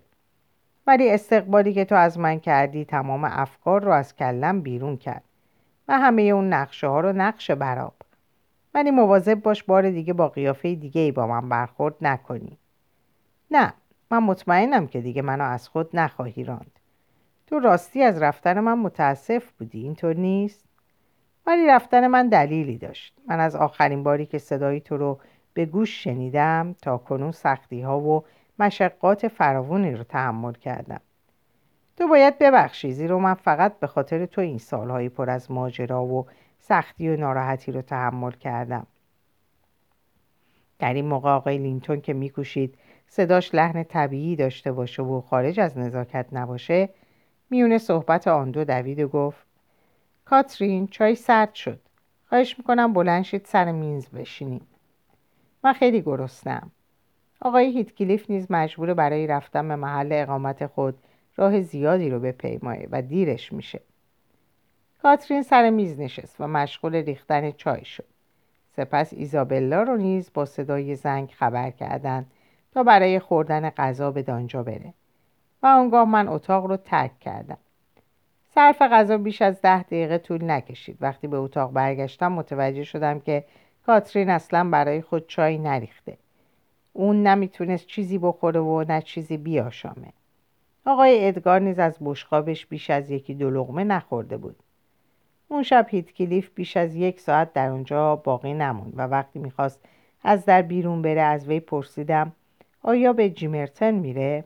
ولی 0.88 1.10
استقبالی 1.10 1.74
که 1.74 1.86
تو 1.86 1.96
از 1.96 2.20
من 2.20 2.40
کردی 2.40 2.86
تمام 2.86 3.24
افکار 3.24 3.84
رو 3.84 3.92
از 3.92 4.16
کلم 4.16 4.62
بیرون 4.62 4.98
کرد 4.98 5.24
و 5.88 6.00
همه 6.00 6.22
اون 6.22 6.54
نقشه 6.54 6.88
ها 6.88 7.00
رو 7.00 7.14
نقش 7.14 7.52
براب 7.52 7.94
ولی 8.74 8.92
مواظب 8.92 9.42
باش 9.42 9.64
بار 9.64 9.90
دیگه 9.90 10.14
با 10.14 10.30
قیافه 10.30 10.76
دیگه 10.76 11.02
ای 11.02 11.12
با 11.12 11.28
من 11.28 11.50
برخورد 11.50 11.96
نکنی. 12.02 12.58
نه 13.52 13.74
من 14.12 14.24
مطمئنم 14.24 14.88
که 14.88 15.02
دیگه 15.02 15.22
منو 15.22 15.44
از 15.44 15.68
خود 15.68 15.90
نخواهی 15.94 16.44
راند. 16.44 16.80
تو 17.48 17.60
راستی 17.60 18.04
از 18.04 18.22
رفتن 18.22 18.60
من 18.60 18.80
متاسف 18.80 19.52
بودی 19.52 19.84
اینطور 19.84 20.16
نیست؟ 20.16 20.66
ولی 21.46 21.68
رفتن 21.68 22.08
من 22.08 22.30
دلیلی 22.30 22.78
داشت. 22.78 23.14
من 23.28 23.40
از 23.40 23.56
آخرین 23.56 24.04
باری 24.04 24.26
که 24.26 24.38
صدای 24.38 24.80
تو 24.80 24.98
رو 24.98 25.20
به 25.54 25.66
گوش 25.66 26.04
شنیدم 26.04 26.76
تا 26.82 26.98
کنون 26.98 27.32
سختی 27.32 27.82
ها 27.82 28.00
و 28.00 28.24
مشقات 28.60 29.28
فراوانی 29.28 29.92
رو 29.92 30.04
تحمل 30.04 30.54
کردم. 30.54 31.02
تو 31.98 32.08
باید 32.08 32.40
ببخشی 32.40 32.92
زیرا 32.92 33.20
من 33.20 33.34
فقط 33.34 33.80
به 33.80 33.88
خاطر 33.88 34.26
تو 34.26 34.42
این 34.42 34.58
سالهایی 34.58 35.10
پر 35.10 35.30
از 35.30 35.52
ماجرا 35.52 36.06
و 36.06 36.26
سختی 36.68 37.10
و 37.10 37.18
ناراحتی 37.18 37.72
رو 37.72 37.82
تحمل 37.82 38.32
کردم. 38.32 38.88
در 40.80 40.94
این 40.94 41.06
موقع 41.06 41.30
آقای 41.30 41.58
لینتون 41.58 42.02
که 42.02 42.14
میکوشید 42.14 42.78
صداش 43.08 43.56
لحن 43.56 43.84
طبیعی 43.84 44.36
داشته 44.36 44.72
باشه 44.72 45.04
و 45.04 45.22
خارج 45.22 45.60
از 45.60 45.78
نزاکت 45.78 46.26
نباشه 46.32 46.90
میونه 47.50 47.78
صحبت 47.78 48.28
آن 48.28 48.52
دو 48.52 48.64
دوید 48.64 49.00
و 49.00 49.08
گفت 49.08 49.46
کاترین 50.26 50.88
چای 50.88 51.16
سرد 51.16 51.54
شد. 51.54 51.80
خواهش 52.30 52.58
می‌کنم 52.58 52.94
بلند 52.94 53.24
شید 53.24 53.46
سر 53.46 53.72
میز 53.72 54.10
بشینیم. 54.10 54.68
من 55.64 55.74
خیلی 55.74 56.02
گرسنم 56.02 56.72
آقای 57.42 57.78
هیتکلیف 57.78 58.30
نیز 58.30 58.48
مجبور 58.50 58.94
برای 58.94 59.28
رفتن 59.28 59.68
به 59.68 59.76
محل 59.76 60.10
اقامت 60.12 60.66
خود 60.66 60.98
راه 61.36 61.62
زیادی 61.62 62.10
رو 62.10 62.20
بپیمایه 62.20 62.88
و 62.92 63.02
دیرش 63.02 63.54
میشه. 63.54 63.82
کاترین 65.02 65.44
سر 65.44 65.70
میز 65.70 66.00
نشست 66.00 66.36
و 66.42 66.48
مشغول 66.48 66.96
ریختن 66.96 67.52
چای 67.52 67.86
شد. 67.86 68.06
سپس 68.76 69.14
ایزابلا 69.14 69.84
رو 69.84 69.98
نیز 69.98 70.32
با 70.34 70.46
صدای 70.46 70.96
زنگ 70.96 71.30
خبر 71.32 71.72
کردند 71.72 72.32
تا 72.74 72.84
برای 72.84 73.20
خوردن 73.20 73.70
غذا 73.70 74.12
به 74.12 74.22
دانجا 74.22 74.64
بره. 74.64 74.94
و 75.64 75.68
آنگاه 75.68 76.06
من 76.10 76.28
اتاق 76.28 76.66
رو 76.66 76.78
ترک 76.78 77.20
کردم. 77.20 77.58
صرف 78.56 78.82
غذا 78.82 79.18
بیش 79.18 79.42
از 79.42 79.62
ده 79.62 79.84
دقیقه 79.84 80.18
طول 80.18 80.52
نکشید. 80.52 80.98
وقتی 81.02 81.28
به 81.28 81.38
اتاق 81.38 81.72
برگشتم 81.72 82.32
متوجه 82.32 82.84
شدم 82.84 83.20
که 83.20 83.44
کاترین 83.86 84.30
اصلا 84.30 84.70
برای 84.70 85.02
خود 85.02 85.28
چای 85.28 85.58
نریخته. 85.58 86.18
اون 86.94 87.28
نمی‌تونست 87.28 87.88
چیزی 87.88 88.18
بخوره 88.18 88.60
و 88.60 88.86
نه 88.88 89.02
چیزی 89.02 89.38
بیاشامه. 89.38 90.14
آقای 90.86 91.28
ادگار 91.28 91.60
نیز 91.60 91.80
از 91.80 91.98
بشقابش 92.02 92.66
بیش 92.66 92.90
از 92.90 93.10
یکی 93.10 93.34
دو 93.34 93.50
لغمه 93.50 93.84
نخورده 93.84 94.38
بود. 94.38 94.56
اون 95.48 95.64
شب 95.64 95.86
هیتکلیف 95.90 96.50
بیش 96.56 96.78
از 96.78 96.96
یک 96.96 97.20
ساعت 97.20 97.54
در 97.54 97.70
اونجا 97.70 98.16
باقی 98.16 98.54
نموند 98.54 98.94
و 98.96 99.02
وقتی 99.02 99.40
می‌خواست 99.40 99.80
از 100.24 100.46
در 100.46 100.62
بیرون 100.62 101.02
بره 101.02 101.22
از 101.22 101.48
وی 101.48 101.60
پرسیدم 101.60 102.32
آیا 102.84 103.14
به 103.14 103.30
جیمرتن 103.30 103.92
میره؟ 103.92 104.44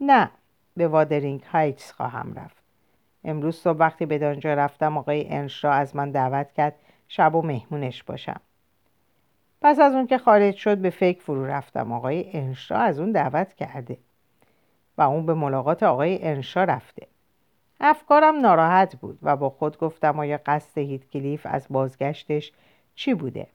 نه 0.00 0.30
به 0.76 0.88
وادرینگ 0.88 1.42
هایتس 1.42 1.92
خواهم 1.92 2.34
رفت. 2.34 2.62
امروز 3.24 3.56
صبح 3.56 3.78
وقتی 3.78 4.06
به 4.06 4.18
دانجا 4.18 4.54
رفتم 4.54 4.98
آقای 4.98 5.28
انش 5.28 5.64
را 5.64 5.72
از 5.72 5.96
من 5.96 6.10
دعوت 6.10 6.52
کرد 6.52 6.74
شب 7.08 7.34
و 7.34 7.42
مهمونش 7.42 8.02
باشم. 8.02 8.40
پس 9.62 9.80
از 9.80 9.94
اون 9.94 10.06
که 10.06 10.18
خارج 10.18 10.54
شد 10.54 10.78
به 10.78 10.90
فکر 10.90 11.20
فرو 11.20 11.46
رفتم. 11.46 11.92
آقای 11.92 12.32
انشا 12.32 12.76
از 12.76 13.00
اون 13.00 13.12
دعوت 13.12 13.54
کرده 13.54 13.98
و 14.98 15.02
اون 15.02 15.26
به 15.26 15.34
ملاقات 15.34 15.82
آقای 15.82 16.22
انشا 16.22 16.64
رفته. 16.64 17.06
افکارم 17.82 18.40
ناراحت 18.40 18.96
بود 18.96 19.18
و 19.22 19.36
با 19.36 19.50
خود 19.50 19.78
گفتم 19.78 20.18
آیا 20.18 20.40
قصد 20.46 20.78
هیتکلیف 20.78 21.46
از 21.50 21.66
بازگشتش 21.70 22.52
چی 22.94 23.14
بوده. 23.14 23.46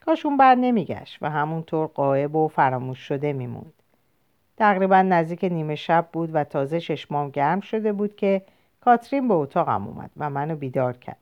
کاش 0.00 0.26
اون 0.26 0.36
بر 0.36 0.54
نمیگشت 0.54 1.18
و 1.22 1.30
همونطور 1.30 1.86
قایب 1.86 2.36
و 2.36 2.48
فراموش 2.48 2.98
شده 2.98 3.32
میموند. 3.32 3.72
تقریبا 4.56 5.02
نزدیک 5.02 5.44
نیمه 5.44 5.74
شب 5.74 6.08
بود 6.12 6.30
و 6.34 6.44
تازه 6.44 6.80
چشمام 6.80 7.30
گرم 7.30 7.60
شده 7.60 7.92
بود 7.92 8.16
که 8.16 8.42
کاترین 8.80 9.28
به 9.28 9.34
اتاقم 9.34 9.86
اومد 9.86 10.10
و 10.16 10.30
منو 10.30 10.56
بیدار 10.56 10.96
کرد. 10.96 11.18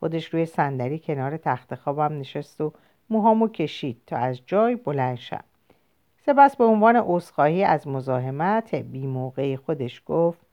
خودش 0.00 0.34
روی 0.34 0.46
صندلی 0.46 0.98
کنار 0.98 1.36
تخت 1.36 1.74
خوابم 1.74 2.18
نشست 2.18 2.60
و 2.60 2.72
موهامو 3.10 3.48
کشید 3.48 4.02
تا 4.06 4.16
از 4.16 4.40
جای 4.46 4.76
بلند 4.76 5.16
شم. 5.16 5.44
سپس 6.26 6.56
به 6.56 6.64
عنوان 6.64 6.96
عذرخواهی 6.96 7.64
از 7.64 7.88
مزاحمت 7.88 8.74
بی 8.74 9.06
موقعی 9.06 9.56
خودش 9.56 10.02
گفت 10.06 10.45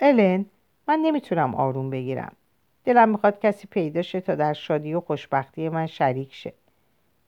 الن 0.00 0.46
من 0.88 0.98
نمی‌تونم 0.98 1.54
آروم 1.54 1.90
بگیرم. 1.90 2.32
دلم 2.84 3.08
می‌خواد 3.08 3.40
کسی 3.40 3.68
پیدا 3.70 4.02
شه 4.02 4.20
تا 4.20 4.34
در 4.34 4.52
شادی 4.52 4.94
و 4.94 5.00
خوشبختی 5.00 5.68
من 5.68 5.86
شریک 5.86 6.34
شه. 6.34 6.52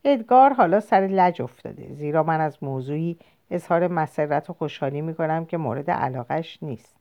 ادگار 0.03 0.53
حالا 0.53 0.79
سر 0.79 1.07
لج 1.11 1.41
افتاده 1.41 1.93
زیرا 1.93 2.23
من 2.23 2.41
از 2.41 2.63
موضوعی 2.63 3.17
اظهار 3.51 3.87
مسرت 3.87 4.49
و 4.49 4.53
خوشحالی 4.53 5.01
می‌کنم 5.01 5.45
که 5.45 5.57
مورد 5.57 5.91
علاقش 5.91 6.59
نیست. 6.61 6.95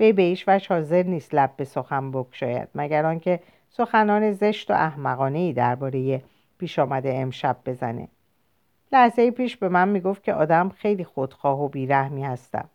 وی 0.00 0.12
به 0.12 0.36
وجه 0.46 0.68
حاضر 0.68 1.02
نیست 1.02 1.34
لب 1.34 1.50
به 1.56 1.64
سخن 1.64 2.10
بگشاید 2.10 2.68
مگر 2.74 3.06
آنکه 3.06 3.40
سخنان 3.70 4.32
زشت 4.32 4.70
و 4.70 4.74
احمقانه 4.74 5.38
ای 5.38 5.52
درباره 5.52 6.22
پیش 6.58 6.78
آمده 6.78 7.14
امشب 7.14 7.56
بزنه. 7.66 8.08
لحظه 8.92 9.30
پیش 9.30 9.56
به 9.56 9.68
من 9.68 9.88
می‌گفت 9.88 10.24
که 10.24 10.34
آدم 10.34 10.68
خیلی 10.68 11.04
خودخواه 11.04 11.62
و 11.62 11.68
بیرحمی 11.68 12.24
هستم. 12.24 12.68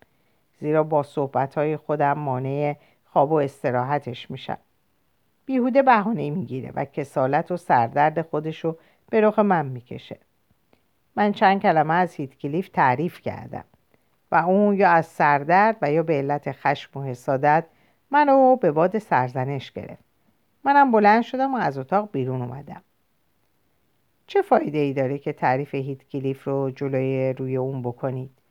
زیرا 0.63 0.83
با 0.83 1.03
صحبتهای 1.03 1.77
خودم 1.77 2.13
مانع 2.13 2.75
خواب 3.05 3.31
و 3.31 3.35
استراحتش 3.35 4.31
میشم. 4.31 4.57
بیهوده 5.45 5.81
بهانه 5.81 6.29
می‌گیره 6.29 6.71
و 6.75 6.85
کسالت 6.85 7.51
و 7.51 7.57
سردرد 7.57 8.21
خودشو 8.21 8.77
به 9.09 9.21
رخ 9.21 9.39
من 9.39 9.65
می‌کشه. 9.65 10.19
من 11.15 11.31
چند 11.31 11.61
کلمه 11.61 11.93
از 11.93 12.13
هیتکلیف 12.13 12.69
تعریف 12.69 13.21
کردم 13.21 13.63
و 14.31 14.35
اون 14.35 14.75
یا 14.75 14.89
از 14.89 15.05
سردرد 15.05 15.77
و 15.81 15.91
یا 15.91 16.03
به 16.03 16.13
علت 16.13 16.51
خشم 16.51 16.99
و 16.99 17.03
حسادت 17.03 17.65
منو 18.11 18.55
به 18.55 18.71
باد 18.71 18.99
سرزنش 18.99 19.71
گرفت. 19.71 20.03
منم 20.63 20.91
بلند 20.91 21.23
شدم 21.23 21.53
و 21.53 21.57
از 21.57 21.77
اتاق 21.77 22.09
بیرون 22.11 22.41
اومدم. 22.41 22.81
چه 24.27 24.41
فایده 24.41 24.77
ای 24.77 24.93
داره 24.93 25.17
که 25.17 25.33
تعریف 25.33 25.75
هیت 25.75 26.03
کلیف 26.03 26.43
رو 26.43 26.71
جلوی 26.71 27.33
روی 27.33 27.57
اون 27.57 27.81
بکنید؟ 27.81 28.42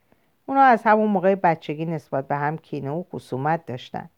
اونا 0.53 0.65
از 0.65 0.83
همون 0.83 1.11
موقع 1.11 1.35
بچگی 1.35 1.85
نسبت 1.85 2.29
به 2.29 2.37
هم 2.37 2.59
کینه 2.59 2.91
و 2.91 3.03
خصومت 3.03 3.67
داشتن. 3.67 4.11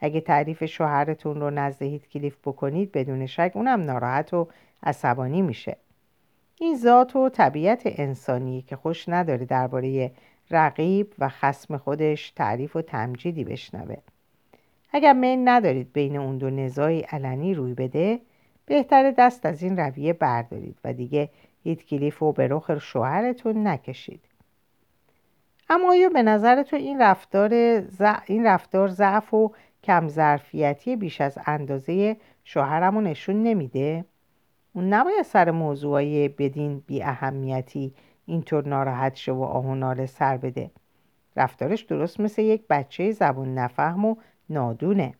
اگه 0.00 0.20
تعریف 0.20 0.64
شوهرتون 0.64 1.40
رو 1.40 1.50
نزد 1.50 1.82
هیتکلیف 1.82 2.36
بکنید 2.44 2.92
بدون 2.92 3.26
شک 3.26 3.52
اونم 3.54 3.80
ناراحت 3.80 4.34
و 4.34 4.48
عصبانی 4.82 5.42
میشه. 5.42 5.76
این 6.60 6.76
ذات 6.76 7.16
و 7.16 7.28
طبیعت 7.28 7.82
انسانی 7.84 8.62
که 8.62 8.76
خوش 8.76 9.08
نداره 9.08 9.44
درباره 9.44 10.12
رقیب 10.50 11.12
و 11.18 11.28
خسم 11.28 11.76
خودش 11.76 12.30
تعریف 12.30 12.76
و 12.76 12.82
تمجیدی 12.82 13.44
بشنوه. 13.44 13.96
اگر 14.92 15.12
میل 15.12 15.48
ندارید 15.48 15.92
بین 15.92 16.16
اون 16.16 16.38
دو 16.38 16.50
نزاعی 16.50 17.00
علنی 17.00 17.54
روی 17.54 17.74
بده 17.74 18.20
بهتر 18.66 19.10
دست 19.18 19.46
از 19.46 19.62
این 19.62 19.76
رویه 19.76 20.12
بردارید 20.12 20.78
و 20.84 20.92
دیگه 20.92 21.30
هیتکلیف 21.64 22.18
رو 22.18 22.32
به 22.32 22.48
رخ 22.48 22.78
شوهرتون 22.78 23.66
نکشید. 23.66 24.33
اما 25.70 25.90
آیا 25.90 26.08
به 26.08 26.22
نظرتون 26.22 26.78
این 26.78 27.02
رفتار 27.02 27.54
این 28.26 28.46
رفتار 28.46 28.88
ضعف 28.88 29.34
و 29.34 29.52
کم 29.84 30.08
ظرفیتی 30.08 30.96
بیش 30.96 31.20
از 31.20 31.38
اندازه 31.46 32.16
شوهرمو 32.44 33.00
نشون 33.00 33.42
نمیده؟ 33.42 34.04
اون 34.72 34.92
نباید 34.94 35.22
سر 35.22 35.50
موضوعای 35.50 36.28
بدین 36.28 36.82
بی 36.86 37.02
اهمیتی 37.02 37.94
اینطور 38.26 38.68
ناراحت 38.68 39.14
شه 39.14 39.32
و 39.32 39.42
آهنال 39.42 40.06
سر 40.06 40.36
بده. 40.36 40.70
رفتارش 41.36 41.82
درست 41.82 42.20
مثل 42.20 42.42
یک 42.42 42.64
بچه 42.70 43.12
زبون 43.12 43.54
نفهم 43.54 44.04
و 44.04 44.16
نادونه. 44.50 45.14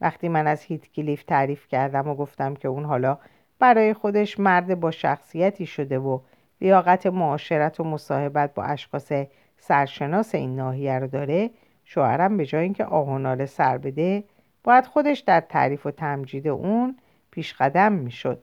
وقتی 0.00 0.28
من 0.28 0.46
از 0.46 0.62
هیت 0.62 0.92
کلیف 0.92 1.22
تعریف 1.22 1.68
کردم 1.68 2.08
و 2.08 2.14
گفتم 2.14 2.54
که 2.54 2.68
اون 2.68 2.84
حالا 2.84 3.18
برای 3.58 3.94
خودش 3.94 4.40
مرد 4.40 4.80
با 4.80 4.90
شخصیتی 4.90 5.66
شده 5.66 5.98
و 5.98 6.20
لیاقت 6.60 7.06
معاشرت 7.06 7.80
و 7.80 7.84
مصاحبت 7.84 8.54
با 8.54 8.62
اشخاص 8.62 9.12
سرشناس 9.58 10.34
این 10.34 10.56
ناحیه 10.56 10.98
رو 10.98 11.06
داره 11.06 11.50
شوهرم 11.84 12.36
به 12.36 12.46
جای 12.46 12.62
اینکه 12.62 12.84
آهنال 12.84 13.46
سر 13.46 13.78
بده 13.78 14.24
باید 14.64 14.86
خودش 14.86 15.20
در 15.20 15.40
تعریف 15.40 15.86
و 15.86 15.90
تمجید 15.90 16.48
اون 16.48 16.96
پیش 17.30 17.54
قدم 17.54 17.92
می‌شد 17.92 18.42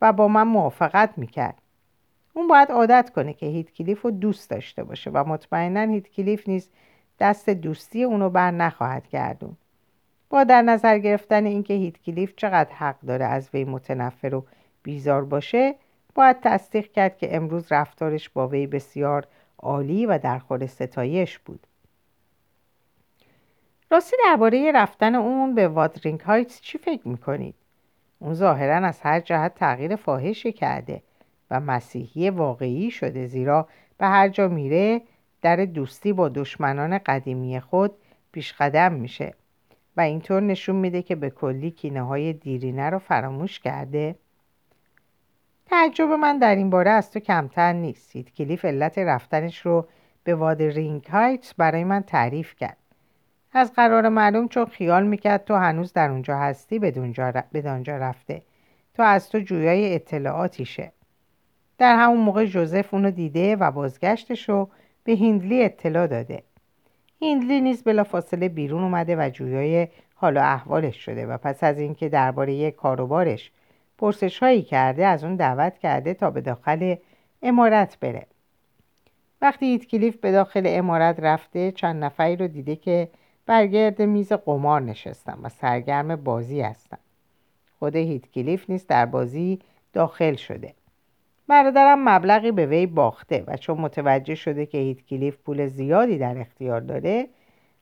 و 0.00 0.12
با 0.12 0.28
من 0.28 0.42
موافقت 0.42 1.10
می‌کرد. 1.16 1.58
اون 2.34 2.48
باید 2.48 2.70
عادت 2.70 3.10
کنه 3.14 3.32
که 3.32 3.46
هیت 3.46 3.70
کلیف 3.70 4.02
رو 4.02 4.10
دوست 4.10 4.50
داشته 4.50 4.84
باشه 4.84 5.10
و 5.10 5.24
مطمئنا 5.28 5.92
هیت 5.92 6.08
کلیف 6.08 6.48
نیست 6.48 6.70
دست 7.20 7.50
دوستی 7.50 8.04
اونو 8.04 8.30
بر 8.30 8.50
نخواهد 8.50 9.08
گردون 9.08 9.56
با 10.30 10.44
در 10.44 10.62
نظر 10.62 10.98
گرفتن 10.98 11.46
اینکه 11.46 11.74
هیت 11.74 12.02
کلیف 12.02 12.34
چقدر 12.36 12.72
حق 12.72 13.00
داره 13.00 13.24
از 13.24 13.50
وی 13.54 13.64
متنفر 13.64 14.34
و 14.34 14.44
بیزار 14.82 15.24
باشه 15.24 15.74
باید 16.14 16.40
تصدیق 16.40 16.92
کرد 16.92 17.16
که 17.16 17.36
امروز 17.36 17.72
رفتارش 17.72 18.28
با 18.28 18.48
وی 18.48 18.66
بسیار 18.66 19.26
عالی 19.58 20.06
و 20.06 20.18
در 20.18 20.38
خور 20.38 20.66
ستایش 20.66 21.38
بود 21.38 21.66
راستی 23.90 24.16
درباره 24.24 24.72
رفتن 24.72 25.14
اون 25.14 25.54
به 25.54 25.68
وادرینگ 25.68 26.20
هایتس 26.20 26.60
چی 26.60 26.78
فکر 26.78 27.08
می‌کنید؟ 27.08 27.54
اون 28.18 28.34
ظاهرا 28.34 28.86
از 28.86 29.00
هر 29.00 29.20
جهت 29.20 29.54
تغییر 29.54 29.96
فاحشی 29.96 30.52
کرده 30.52 31.02
و 31.50 31.60
مسیحی 31.60 32.30
واقعی 32.30 32.90
شده 32.90 33.26
زیرا 33.26 33.68
به 33.98 34.06
هر 34.06 34.28
جا 34.28 34.48
میره 34.48 35.02
در 35.42 35.56
دوستی 35.56 36.12
با 36.12 36.28
دشمنان 36.28 36.98
قدیمی 36.98 37.60
خود 37.60 37.92
پیش 38.32 38.52
قدم 38.52 38.92
میشه 38.92 39.34
و 39.96 40.00
اینطور 40.00 40.40
نشون 40.40 40.76
میده 40.76 41.02
که 41.02 41.14
به 41.14 41.30
کلی 41.30 41.70
کینه 41.70 42.02
های 42.02 42.32
دیرینه 42.32 42.90
رو 42.90 42.98
فراموش 42.98 43.60
کرده 43.60 44.14
تعجب 45.66 46.04
من 46.04 46.38
در 46.38 46.54
این 46.54 46.70
باره 46.70 46.90
از 46.90 47.10
تو 47.10 47.20
کمتر 47.20 47.72
نیست. 47.72 48.16
کلیف 48.16 48.64
علت 48.64 48.98
رفتنش 48.98 49.66
رو 49.66 49.86
به 50.24 50.34
واد 50.34 50.62
رینگ 50.62 51.04
هایتس 51.06 51.54
برای 51.54 51.84
من 51.84 52.02
تعریف 52.02 52.54
کرد. 52.56 52.76
از 53.52 53.72
قرار 53.72 54.08
معلوم 54.08 54.48
چون 54.48 54.64
خیال 54.64 55.06
می‌کرد 55.06 55.44
تو 55.44 55.54
هنوز 55.54 55.92
در 55.92 56.10
اونجا 56.10 56.36
هستی 56.38 56.78
به 56.78 56.90
دانجا 57.62 57.96
رفته. 57.96 58.42
تو 58.94 59.02
از 59.02 59.28
تو 59.28 59.38
جویای 59.38 59.94
اطلاعاتیشه. 59.94 60.92
در 61.78 61.96
همون 61.96 62.20
موقع 62.20 62.44
جوزف 62.44 62.94
اونو 62.94 63.10
دیده 63.10 63.56
و 63.56 63.70
بازگشتش 63.70 64.48
رو 64.48 64.68
به 65.04 65.12
هیندلی 65.12 65.64
اطلاع 65.64 66.06
داده. 66.06 66.42
هیندلی 67.20 67.60
نیز 67.60 67.88
فاصله 67.88 68.48
بیرون 68.48 68.82
اومده 68.82 69.16
و 69.16 69.30
جویای 69.30 69.88
حال 70.14 70.36
و 70.36 70.40
احوالش 70.40 71.04
شده 71.04 71.26
و 71.26 71.38
پس 71.38 71.64
از 71.64 71.78
اینکه 71.78 72.08
درباره 72.08 72.70
کاروبارش 72.70 73.50
پرسش 73.98 74.38
هایی 74.38 74.62
کرده 74.62 75.06
از 75.06 75.24
اون 75.24 75.36
دعوت 75.36 75.78
کرده 75.78 76.14
تا 76.14 76.30
به 76.30 76.40
داخل 76.40 76.94
امارت 77.42 77.98
بره. 78.00 78.26
وقتی 79.42 79.66
هیتکلیف 79.66 80.16
به 80.16 80.32
داخل 80.32 80.62
امارت 80.66 81.20
رفته 81.20 81.72
چند 81.72 82.04
نفری 82.04 82.36
رو 82.36 82.48
دیده 82.48 82.76
که 82.76 83.08
برگرد 83.46 84.02
میز 84.02 84.32
قمار 84.32 84.80
نشستن 84.80 85.38
و 85.42 85.48
سرگرم 85.48 86.16
بازی 86.16 86.60
هستن. 86.60 86.98
خود 87.78 87.96
هیتکلیف 87.96 88.70
نیست 88.70 88.88
در 88.88 89.06
بازی 89.06 89.58
داخل 89.92 90.34
شده. 90.34 90.74
برادرم 91.48 92.08
مبلغی 92.08 92.52
به 92.52 92.66
وی 92.66 92.86
باخته 92.86 93.44
و 93.46 93.56
چون 93.56 93.80
متوجه 93.80 94.34
شده 94.34 94.66
که 94.66 94.78
هیتکلیف 94.78 95.36
پول 95.36 95.66
زیادی 95.66 96.18
در 96.18 96.38
اختیار 96.38 96.80
داره 96.80 97.28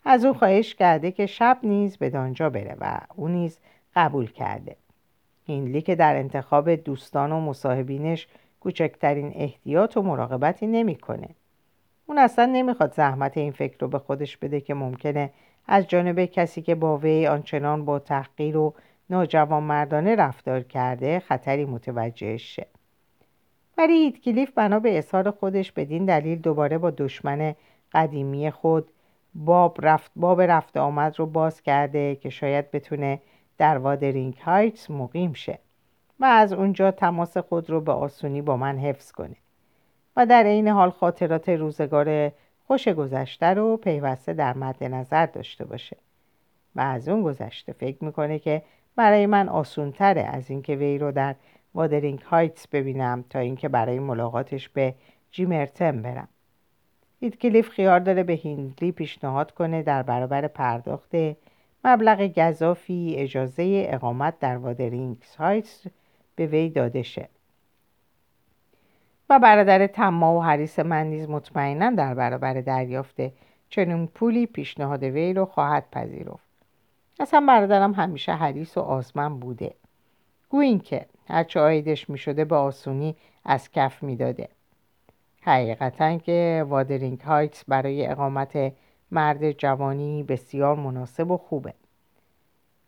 از 0.05 0.25
او 0.25 0.35
خواهش 0.35 0.75
کرده 0.75 1.11
که 1.11 1.27
شب 1.27 1.59
نیز 1.63 1.97
به 1.97 2.11
دانجا 2.11 2.51
بره 2.51 2.77
و 2.81 2.99
او 3.17 3.29
نیز 3.29 3.59
قبول 3.97 4.31
کرده. 4.31 4.77
هینلی 5.47 5.83
که 5.83 5.95
در 5.95 6.17
انتخاب 6.17 6.75
دوستان 6.75 7.33
و 7.33 7.41
مصاحبینش 7.41 8.27
کوچکترین 8.61 9.33
احتیاط 9.35 9.97
و 9.97 10.03
مراقبتی 10.03 10.67
نمی‌کنه. 10.67 11.29
اون 12.07 12.19
اصلا 12.19 12.47
نمی‌خواد 12.47 12.93
زحمت 12.93 13.37
این 13.37 13.53
فکر 13.53 13.77
رو 13.81 13.89
به 13.89 13.99
خودش 13.99 14.37
بده 14.37 14.61
که 14.61 14.75
ممکنه 14.75 15.31
از 15.67 15.89
جانب 15.89 16.25
کسی 16.25 16.63
که 16.63 16.75
با 16.75 16.99
وی 16.99 17.27
آنچنان 17.27 17.85
با 17.85 17.99
تحقیر 17.99 18.57
و 18.57 18.75
ناجوان 19.11 19.63
مردانه 19.63 20.17
رفتار 20.17 20.61
کرده 20.61 21.21
خطری 21.21 21.65
متوجهش 21.65 22.57
شه 22.57 22.67
ولی 23.79 23.93
هیتکلیف 23.93 24.51
بنا 24.51 24.79
به 24.79 24.99
اظهار 24.99 25.31
خودش 25.31 25.73
بدین 25.73 26.05
دلیل 26.05 26.39
دوباره 26.39 26.79
با 26.79 26.91
دشمن 26.91 27.55
قدیمی 27.93 28.51
خود 28.51 28.89
باب 29.35 29.79
رفت 29.83 30.11
باب 30.17 30.41
رفت 30.41 30.77
آمد 30.77 31.19
رو 31.19 31.27
باز 31.27 31.63
کرده 31.63 32.17
که 32.17 32.31
شاید 32.31 32.71
بتونه 32.71 33.21
در 33.63 33.79
وادرینگ 33.79 34.37
هایتس 34.37 34.91
مقیم 34.91 35.33
شه 35.33 35.59
و 36.21 36.25
از 36.25 36.53
اونجا 36.53 36.91
تماس 36.91 37.37
خود 37.37 37.71
رو 37.71 37.81
به 37.81 37.93
آسونی 37.93 38.43
با 38.43 38.57
من 38.57 38.79
حفظ 38.79 39.13
کنه 39.13 39.37
و 40.17 40.27
در 40.27 40.45
این 40.45 40.69
حال 40.69 40.91
خاطرات 40.91 41.49
روزگار 41.49 42.33
خوش 42.67 42.89
گذشته 42.89 43.47
رو 43.47 43.77
پیوسته 43.77 44.33
در 44.33 44.57
مد 44.57 44.85
نظر 44.85 45.27
داشته 45.27 45.65
باشه 45.65 45.97
و 46.77 46.81
از 46.81 47.09
اون 47.09 47.23
گذشته 47.23 47.73
فکر 47.73 48.05
می‌کنه 48.05 48.39
که 48.39 48.63
برای 48.97 49.27
من 49.27 49.49
آسونتره 49.49 50.23
از 50.23 50.51
اینکه 50.51 50.77
وی 50.77 50.99
رو 50.99 51.13
در 51.13 51.35
وادرینگ 51.75 52.21
هایتس 52.21 52.67
ببینم 52.67 53.25
تا 53.31 53.39
اینکه 53.39 53.69
برای 53.69 53.99
ملاقاتش 53.99 54.69
به 54.69 54.95
جیمرتن 55.31 56.03
برم. 56.03 56.29
کلیف 57.41 57.69
خیار 57.69 58.01
داره 58.01 58.23
به 58.23 58.33
هیندلی 58.33 58.93
پیشنهاد 58.93 59.51
کنه 59.51 59.83
در 59.83 60.03
برابر 60.03 60.47
پرداخت 60.47 61.15
مبلغ 61.85 62.33
گذافی 62.39 63.15
اجازه 63.19 63.87
اقامت 63.89 64.39
در 64.39 64.57
وادرینگ 64.57 65.17
هایتس 65.39 65.87
به 66.37 66.47
وی 66.47 66.71
داده 66.71 67.03
شه. 67.03 67.29
و 69.31 69.39
برادر 69.39 69.87
تما 69.87 70.39
و 70.39 70.43
حریس 70.43 70.79
من 70.79 71.07
نیز 71.07 71.29
مطمئنا 71.29 71.91
در 71.91 72.15
برابر 72.15 72.61
دریافت 72.61 73.17
چنین 73.69 74.07
پولی 74.07 74.47
پیشنهاد 74.47 75.03
وی 75.03 75.33
رو 75.33 75.45
خواهد 75.45 75.91
پذیرفت. 75.93 76.47
اصلا 77.21 77.45
برادرم 77.49 77.93
همیشه 77.93 78.33
حریص 78.33 78.77
و 78.77 78.81
آزمن 78.81 79.39
بوده. 79.39 79.75
گوین 80.49 80.79
که 80.79 81.07
هرچه 81.29 81.61
آیدش 81.61 82.11
می 82.11 82.19
شده 82.19 82.45
به 82.45 82.57
آسونی 82.57 83.17
از 83.45 83.71
کف 83.71 84.03
می‌داده. 84.03 84.49
حقیقتا 85.43 86.19
که 86.19 86.65
وادرینگ 86.69 87.21
هایتس 87.21 87.65
برای 87.69 88.07
اقامت 88.07 88.73
مرد 89.13 89.53
جوانی 89.53 90.23
بسیار 90.23 90.77
مناسب 90.77 91.31
و 91.31 91.37
خوبه. 91.37 91.75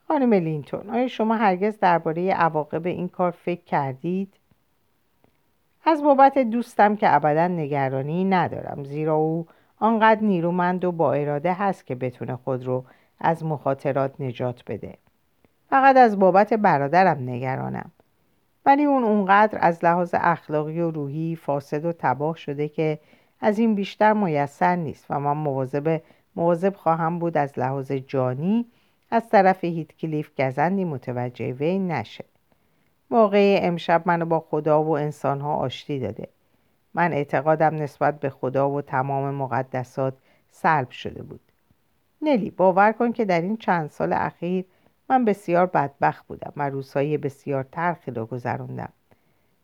خانم 0.09 0.35
لینتون 0.35 0.91
آیا 0.91 1.09
شما 1.09 1.37
هرگز 1.37 1.79
درباره 1.79 2.33
عواقب 2.33 2.87
این 2.87 3.09
کار 3.09 3.31
فکر 3.31 3.65
کردید؟ 3.65 4.35
از 5.85 6.03
بابت 6.03 6.39
دوستم 6.39 6.97
که 6.97 7.15
ابدا 7.15 7.49
نگرانی 7.49 8.25
ندارم 8.25 8.85
زیرا 8.85 9.15
او 9.15 9.47
آنقدر 9.79 10.21
نیرومند 10.21 10.85
و 10.85 10.93
با 10.93 11.13
اراده 11.13 11.53
هست 11.53 11.87
که 11.87 11.95
بتونه 11.95 12.37
خود 12.37 12.67
رو 12.67 12.85
از 13.21 13.45
مخاطرات 13.45 14.21
نجات 14.21 14.63
بده. 14.67 14.95
فقط 15.71 15.97
از 15.97 16.19
بابت 16.19 16.55
برادرم 16.55 17.29
نگرانم. 17.29 17.91
ولی 18.67 18.85
اون 18.85 19.05
اونقدر 19.05 19.59
از 19.61 19.85
لحاظ 19.85 20.15
اخلاقی 20.19 20.81
و 20.81 20.91
روحی 20.91 21.37
فاسد 21.37 21.85
و 21.85 21.93
تباه 21.93 22.37
شده 22.37 22.69
که 22.69 22.99
از 23.41 23.59
این 23.59 23.75
بیشتر 23.75 24.13
میسر 24.13 24.77
نیست 24.77 25.07
و 25.11 25.21
من 25.21 25.37
مواظب 25.37 26.01
مواظب 26.37 26.75
خواهم 26.75 27.19
بود 27.19 27.37
از 27.37 27.59
لحاظ 27.59 27.93
جانی 27.93 28.67
از 29.11 29.29
طرف 29.29 29.65
هیت 29.65 29.93
کلیف 29.93 30.31
گزندی 30.41 30.85
متوجه 30.85 31.53
وی 31.53 31.79
نشه. 31.79 32.25
واقعی 33.11 33.57
امشب 33.57 34.03
منو 34.07 34.25
با 34.27 34.41
خدا 34.41 34.83
و 34.83 34.97
انسانها 34.97 35.55
آشتی 35.55 35.99
داده. 36.01 36.29
من 36.95 37.13
اعتقادم 37.13 37.75
نسبت 37.75 38.21
به 38.21 38.31
خدا 38.31 38.71
و 38.71 38.83
تمام 38.83 39.35
مقدسات 39.35 40.15
سلب 40.51 40.91
شده 40.91 41.23
بود. 41.23 41.41
نلی 42.23 42.51
باور 42.51 42.93
کن 42.93 43.13
که 43.13 43.25
در 43.25 43.41
این 43.41 43.57
چند 43.57 43.91
سال 43.91 44.13
اخیر 44.13 44.65
من 45.11 45.25
بسیار 45.25 45.67
بدبخت 45.67 46.27
بودم 46.27 46.53
و 46.57 46.71
روزهای 46.71 47.19
بسیار 47.19 47.63
ترخی 47.73 48.11
را 48.11 48.27
گذراندم 48.27 48.93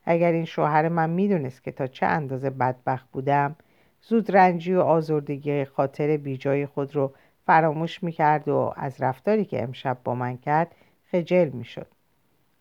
اگر 0.05 0.33
این 0.33 0.45
شوهر 0.45 0.89
من 0.89 1.11
می‌دونست 1.11 1.65
که 1.65 1.73
تا 1.73 1.87
چه 1.87 2.07
اندازه 2.07 2.51
بدبخت 2.51 3.11
بودم 3.11 3.57
زود 4.03 4.37
رنجی 4.37 4.75
و 4.75 4.81
آزردگی 4.81 5.65
خاطر 5.65 6.17
بیجای 6.17 6.67
خود 6.67 6.97
رو 6.97 7.13
فراموش 7.47 8.03
می‌کرد 8.03 8.49
و 8.49 8.73
از 8.77 9.03
رفتاری 9.03 9.45
که 9.45 9.63
امشب 9.63 9.99
با 10.05 10.15
من 10.15 10.37
کرد 10.37 10.75
خجل 11.13 11.49
می‌شد. 11.49 11.87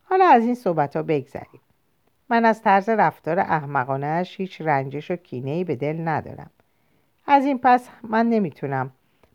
حالا 0.04 0.26
از 0.26 0.44
این 0.44 0.56
صحبت 0.56 0.96
ها 0.96 1.04
بگذریم. 1.04 1.62
من 2.30 2.46
از 2.46 2.62
طرز 2.62 2.90
رفتار 2.90 3.40
احمقانش 3.40 4.40
هیچ 4.40 4.62
رنجش 4.62 5.12
و 5.12 5.16
کینه 5.16 5.64
به 5.64 5.76
دل 5.76 6.08
ندارم. 6.08 6.50
از 7.28 7.46
این 7.46 7.60
پس 7.64 7.90
من 8.04 8.30
نمی‌تونم. 8.30 8.92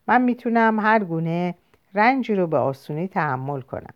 من 0.09 0.23
می‌تونم 0.23 0.81
هر 0.81 1.05
گونه 1.05 1.55
رنجی 1.95 2.35
رو 2.35 2.47
به 2.47 2.57
آسونی 2.57 3.09
تحمل 3.09 3.61
کنم. 3.61 3.95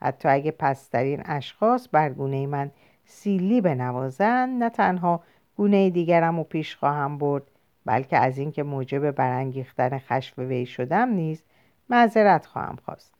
حتی 0.00 0.28
اگه 0.28 0.50
پسترین 0.50 1.22
اشخاص 1.24 1.88
بر 1.92 2.10
گونه 2.10 2.46
من 2.46 2.70
سیلی 3.12 3.60
بنوازن 3.60 4.48
نه 4.48 4.70
تنها 4.70 5.22
گونه 5.56 5.90
دیگرم 5.90 6.38
و 6.38 6.44
پیش 6.44 6.76
خواهم 6.76 7.18
برد 7.18 7.42
بلکه 7.84 8.16
از 8.16 8.38
اینکه 8.38 8.62
موجب 8.62 9.10
برانگیختن 9.10 9.98
خشم 9.98 10.48
وی 10.48 10.66
شدم 10.66 11.08
نیز 11.08 11.42
معذرت 11.90 12.46
خواهم 12.46 12.76
خواست. 12.84 13.14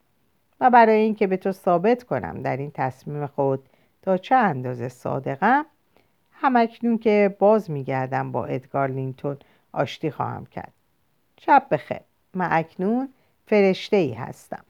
و 0.60 0.70
برای 0.70 1.00
اینکه 1.00 1.26
به 1.26 1.36
تو 1.36 1.52
ثابت 1.52 2.02
کنم 2.02 2.42
در 2.42 2.56
این 2.56 2.70
تصمیم 2.74 3.26
خود 3.26 3.68
تا 4.02 4.16
چه 4.16 4.34
اندازه 4.34 4.88
صادقم 4.88 5.66
همکنون 6.32 6.98
که 6.98 7.36
باز 7.38 7.70
میگردم 7.70 8.32
با 8.32 8.46
ادگار 8.46 8.88
لینتون 8.88 9.36
آشتی 9.72 10.10
خواهم 10.10 10.46
کرد. 10.46 10.72
شب 11.40 11.66
بخیر. 11.70 12.00
من 12.34 12.48
اکنون 12.50 13.08
فرشته 13.46 13.96
ای 13.96 14.12
هستم. 14.12 14.64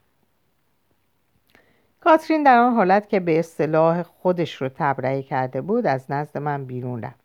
کاترین 2.05 2.43
در 2.43 2.59
آن 2.59 2.75
حالت 2.75 3.09
که 3.09 3.21
به 3.21 3.39
اصطلاح 3.39 4.03
خودش 4.03 4.55
رو 4.55 4.69
تبرئه 4.69 5.23
کرده 5.23 5.61
بود 5.61 5.87
از 5.87 6.11
نزد 6.11 6.39
من 6.39 6.65
بیرون 6.65 7.03
رفت 7.03 7.25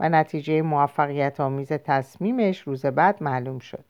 و 0.00 0.08
نتیجه 0.08 0.62
موفقیت 0.62 1.40
آمیز 1.40 1.72
تصمیمش 1.72 2.60
روز 2.60 2.86
بعد 2.86 3.22
معلوم 3.22 3.58
شد. 3.58 3.84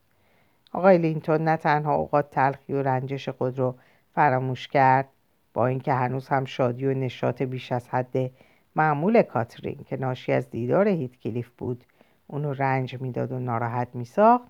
آقای 0.72 0.98
لینتون 0.98 1.44
نه 1.44 1.56
تنها 1.56 1.94
اوقات 1.94 2.30
تلخی 2.30 2.72
و 2.72 2.82
رنجش 2.82 3.28
خود 3.28 3.58
رو 3.58 3.74
فراموش 4.14 4.68
کرد 4.68 5.08
با 5.54 5.66
اینکه 5.66 5.92
هنوز 5.92 6.28
هم 6.28 6.44
شادی 6.44 6.86
و 6.86 6.94
نشاط 6.94 7.42
بیش 7.42 7.72
از 7.72 7.88
حد 7.88 8.30
معمول 8.76 9.22
کاترین 9.22 9.84
که 9.86 9.96
ناشی 9.96 10.32
از 10.32 10.50
دیدار 10.50 10.88
هیتکلیف 10.88 11.48
بود 11.58 11.84
اونو 12.26 12.52
رنج 12.52 13.00
می‌داد 13.00 13.32
و 13.32 13.38
ناراحت 13.38 13.88
میساخت 13.94 14.48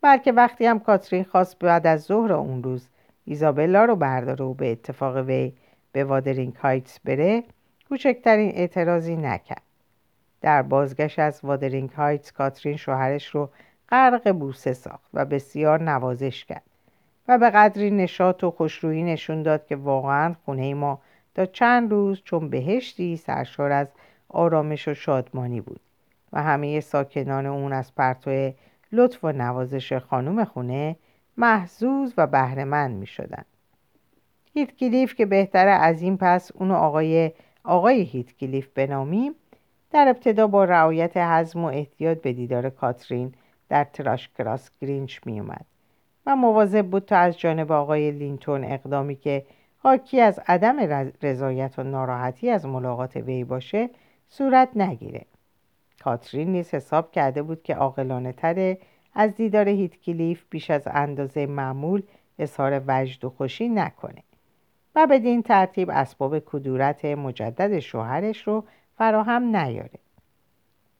بلکه 0.00 0.32
وقتی 0.32 0.66
هم 0.66 0.80
کاترین 0.80 1.24
خواست 1.24 1.58
بعد 1.58 1.86
از 1.86 2.02
ظهر 2.02 2.32
اون 2.32 2.62
روز 2.62 2.88
ایزابلا 3.28 3.84
رو 3.84 3.96
برداره 3.96 4.44
و 4.44 4.54
به 4.54 4.72
اتفاق 4.72 5.16
وی 5.16 5.52
به 5.92 6.04
وادرینگ 6.04 6.54
هایتس 6.54 7.00
بره 7.00 7.42
کوچکترین 7.88 8.50
اعتراضی 8.54 9.16
نکرد. 9.16 9.62
در 10.40 10.62
بازگشت 10.62 11.18
از 11.18 11.40
وادرینگ 11.42 11.90
هایتس 11.90 12.32
کاترین 12.32 12.76
شوهرش 12.76 13.26
رو 13.26 13.50
غرق 13.88 14.32
بوسه 14.32 14.72
ساخت 14.72 15.10
و 15.14 15.24
بسیار 15.24 15.82
نوازش 15.82 16.44
کرد 16.44 16.62
و 17.28 17.38
به 17.38 17.50
قدری 17.50 17.90
نشاط 17.90 18.44
و 18.44 18.50
خوشرویی 18.50 19.02
نشون 19.02 19.42
داد 19.42 19.66
که 19.66 19.76
واقعا 19.76 20.34
خونه 20.44 20.74
ما 20.74 21.00
تا 21.34 21.46
چند 21.46 21.90
روز 21.90 22.22
چون 22.24 22.50
بهشتی 22.50 23.16
سرشار 23.16 23.72
از 23.72 23.88
آرامش 24.28 24.88
و 24.88 24.94
شادمانی 24.94 25.60
بود 25.60 25.80
و 26.32 26.42
همه 26.42 26.80
ساکنان 26.80 27.46
اون 27.46 27.72
از 27.72 27.94
پرتو 27.94 28.52
لطف 28.92 29.24
و 29.24 29.32
نوازش 29.32 29.92
خانم 29.92 30.44
خونه 30.44 30.96
محزوز 31.38 32.14
و 32.16 32.26
بهرهمند 32.26 32.96
می 32.96 33.06
شدن. 33.06 33.44
هیت 34.54 34.76
که 35.16 35.26
بهتره 35.26 35.70
از 35.70 36.02
این 36.02 36.16
پس 36.16 36.50
اونو 36.54 36.74
آقای 36.74 37.32
آقای 37.64 38.00
هیت 38.02 38.68
بنامیم 38.74 39.34
در 39.90 40.08
ابتدا 40.08 40.46
با 40.46 40.64
رعایت 40.64 41.16
حزم 41.16 41.64
و 41.64 41.66
احتیاط 41.66 42.18
به 42.18 42.32
دیدار 42.32 42.70
کاترین 42.70 43.34
در 43.68 43.84
تراش 43.84 44.28
کراس 44.38 44.70
گرینچ 44.80 45.20
می 45.26 45.40
اومد 45.40 45.64
و 46.26 46.36
مواظب 46.36 46.86
بود 46.86 47.04
تا 47.04 47.16
از 47.16 47.38
جانب 47.38 47.72
آقای 47.72 48.10
لینتون 48.10 48.64
اقدامی 48.64 49.16
که 49.16 49.46
حاکی 49.78 50.20
از 50.20 50.40
عدم 50.46 50.76
رضایت 51.22 51.78
و 51.78 51.82
ناراحتی 51.82 52.50
از 52.50 52.66
ملاقات 52.66 53.16
وی 53.16 53.44
باشه 53.44 53.90
صورت 54.28 54.68
نگیره 54.76 55.24
کاترین 56.04 56.52
نیز 56.52 56.74
حساب 56.74 57.12
کرده 57.12 57.42
بود 57.42 57.62
که 57.62 57.74
عاقلانه 57.74 58.32
تره 58.32 58.78
از 59.20 59.34
دیدار 59.34 59.68
هیتکلیف 59.68 60.44
بیش 60.50 60.70
از 60.70 60.82
اندازه 60.86 61.46
معمول 61.46 62.02
اظهار 62.38 62.82
وجد 62.86 63.24
و 63.24 63.30
خوشی 63.30 63.68
نکنه. 63.68 64.22
و 64.94 65.06
بدین 65.06 65.42
ترتیب 65.42 65.90
اسباب 65.90 66.38
کدورت 66.38 67.04
مجدد 67.04 67.78
شوهرش 67.78 68.42
رو 68.42 68.64
فراهم 68.98 69.56
نیاره. 69.56 69.98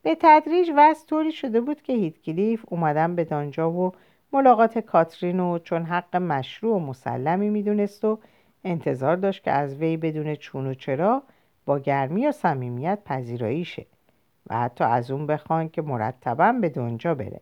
به 0.02 0.16
تدریج 0.20 0.70
وضع 0.76 1.06
طوری 1.06 1.32
شده 1.32 1.60
بود 1.60 1.82
که 1.82 1.92
هیتکلیف 1.92 2.64
اومدن 2.68 3.14
به 3.14 3.24
دانجا 3.24 3.70
و 3.70 3.92
ملاقات 4.32 4.78
کاترین 4.78 5.40
و 5.40 5.58
چون 5.58 5.82
حق 5.82 6.16
مشروع 6.16 6.76
و 6.76 6.78
مسلمی 6.78 7.50
می‌دونست 7.50 8.04
و 8.04 8.18
انتظار 8.64 9.16
داشت 9.16 9.44
که 9.44 9.50
از 9.50 9.76
وی 9.76 9.96
بدون 9.96 10.34
چون 10.34 10.66
و 10.66 10.74
چرا 10.74 11.22
با 11.64 11.78
گرمی 11.78 12.26
و 12.26 12.32
صمیمیت 12.32 12.98
پذیرایی 13.04 13.64
شه 13.64 13.86
و 14.46 14.56
حتی 14.58 14.84
از 14.84 15.10
اون 15.10 15.26
بخوان 15.26 15.68
که 15.68 15.82
مرتبا 15.82 16.52
به 16.52 16.68
دنجا 16.68 17.14
بره. 17.14 17.40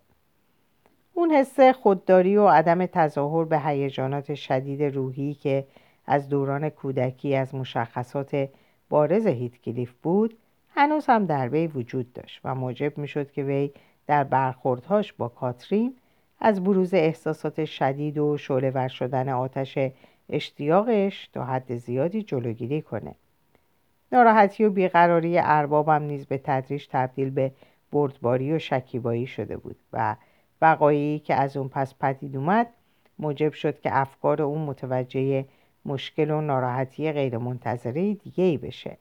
اون 1.18 1.30
حس 1.30 1.60
خودداری 1.60 2.36
و 2.36 2.48
عدم 2.48 2.86
تظاهر 2.86 3.44
به 3.44 3.60
هیجانات 3.60 4.34
شدید 4.34 4.82
روحی 4.82 5.34
که 5.34 5.66
از 6.06 6.28
دوران 6.28 6.68
کودکی 6.68 7.34
از 7.34 7.54
مشخصات 7.54 8.48
بارز 8.88 9.26
هیتکلیف 9.26 9.92
بود 10.02 10.38
هنوز 10.70 11.06
هم 11.06 11.26
در 11.26 11.48
وی 11.48 11.66
وجود 11.66 12.12
داشت 12.12 12.40
و 12.44 12.54
موجب 12.54 12.98
می‌شد 12.98 13.30
که 13.30 13.42
وی 13.42 13.70
در 14.06 14.24
برخوردهاش 14.24 15.12
با 15.12 15.28
کاترین 15.28 15.96
از 16.40 16.64
بروز 16.64 16.94
احساسات 16.94 17.64
شدید 17.64 18.18
و 18.18 18.36
شعله 18.36 18.88
شدن 18.88 19.28
آتش 19.28 19.78
اشتیاقش 20.30 21.28
تا 21.32 21.44
حد 21.44 21.76
زیادی 21.76 22.22
جلوگیری 22.22 22.82
کنه. 22.82 23.14
ناراحتی 24.12 24.64
و 24.64 24.70
بیقراری 24.70 25.38
اربابم 25.38 26.02
نیز 26.02 26.26
به 26.26 26.38
تدریج 26.38 26.86
تبدیل 26.90 27.30
به 27.30 27.52
بردباری 27.92 28.52
و 28.52 28.58
شکیبایی 28.58 29.26
شده 29.26 29.56
بود 29.56 29.76
و 29.92 30.16
وقایعی 30.62 31.18
که 31.18 31.34
از 31.34 31.56
اون 31.56 31.68
پس 31.68 31.94
پدید 31.94 32.36
اومد 32.36 32.66
موجب 33.18 33.52
شد 33.52 33.80
که 33.80 33.98
افکار 33.98 34.42
اون 34.42 34.62
متوجه 34.62 35.44
مشکل 35.84 36.30
و 36.30 36.40
ناراحتی 36.40 37.12
غیرمنتظره 37.12 38.14
دیگه 38.14 38.44
ای 38.44 38.56
بشه. 38.56 38.96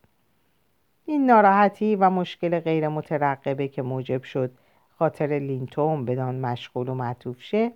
این 1.05 1.25
ناراحتی 1.25 1.95
و 1.95 2.09
مشکل 2.09 2.59
غیر 2.59 2.87
مترقبه 2.87 3.67
که 3.67 3.81
موجب 3.81 4.23
شد 4.23 4.51
خاطر 4.99 5.27
لینتون 5.27 6.05
بدان 6.05 6.35
مشغول 6.35 6.89
و 6.89 6.93
معطوف 6.93 7.41
شه 7.41 7.71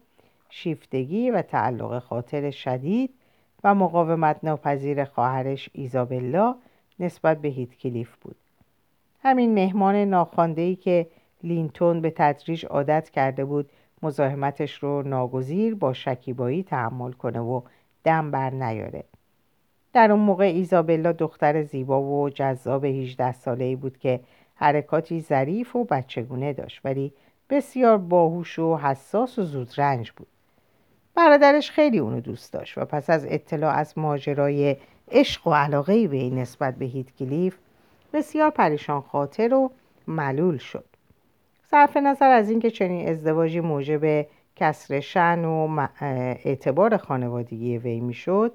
شیفتگی 0.49 1.31
و 1.31 1.41
تعلق 1.41 1.99
خاطر 1.99 2.51
شدید 2.51 3.13
و 3.63 3.75
مقاومت 3.75 4.39
ناپذیر 4.43 5.05
خواهرش 5.05 5.69
ایزابلا 5.73 6.55
نسبت 6.99 7.41
به 7.41 7.47
هیتکلیف 7.47 8.15
بود. 8.15 8.35
همین 9.23 9.53
مهمان 9.53 9.95
ناخوانده‌ای 9.95 10.75
که 10.75 11.07
لینتون 11.43 12.01
به 12.01 12.13
تدریج 12.15 12.65
عادت 12.65 13.09
کرده 13.09 13.45
بود 13.45 13.69
مزاحمتش 14.03 14.73
رو 14.83 15.01
ناگزیر 15.01 15.75
با 15.75 15.93
شکیبایی 15.93 16.63
تحمل 16.63 17.11
کنه 17.11 17.39
و 17.39 17.61
دم 18.03 18.31
بر 18.31 18.49
نیاره. 18.49 19.03
در 19.93 20.11
اون 20.11 20.19
موقع 20.19 20.43
ایزابلا 20.43 21.11
دختر 21.11 21.63
زیبا 21.63 22.01
و 22.01 22.29
جذاب 22.29 22.85
18 22.85 23.31
ساله 23.31 23.65
ای 23.65 23.75
بود 23.75 23.97
که 23.97 24.19
حرکاتی 24.55 25.21
ظریف 25.21 25.75
و 25.75 25.83
بچگونه 25.83 26.53
داشت 26.53 26.81
ولی 26.83 27.13
بسیار 27.49 27.97
باهوش 27.97 28.59
و 28.59 28.77
حساس 28.77 29.39
و 29.39 29.43
زودرنج 29.43 30.11
بود. 30.11 30.27
برادرش 31.15 31.71
خیلی 31.71 31.99
اونو 31.99 32.19
دوست 32.21 32.53
داشت 32.53 32.77
و 32.77 32.85
پس 32.85 33.09
از 33.09 33.25
اطلاع 33.29 33.73
از 33.73 33.97
ماجرای 33.97 34.77
عشق 35.11 35.47
و 35.47 35.53
علاقه 35.53 36.07
به 36.07 36.29
نسبت 36.29 36.75
به 36.75 36.85
هیتکلیف 36.85 37.57
بسیار 38.13 38.49
پریشان 38.49 39.01
خاطر 39.01 39.53
و 39.53 39.71
ملول 40.07 40.57
شد. 40.57 40.88
صرف 41.71 41.97
نظر 41.97 42.29
از 42.29 42.49
اینکه 42.49 42.71
چنین 42.71 43.09
ازدواجی 43.09 43.59
موجب 43.59 44.27
کسر 44.55 44.99
شن 44.99 45.45
و 45.45 45.87
اعتبار 46.45 46.97
خانوادگی 46.97 47.77
وی 47.77 47.99
می‌شد 47.99 48.53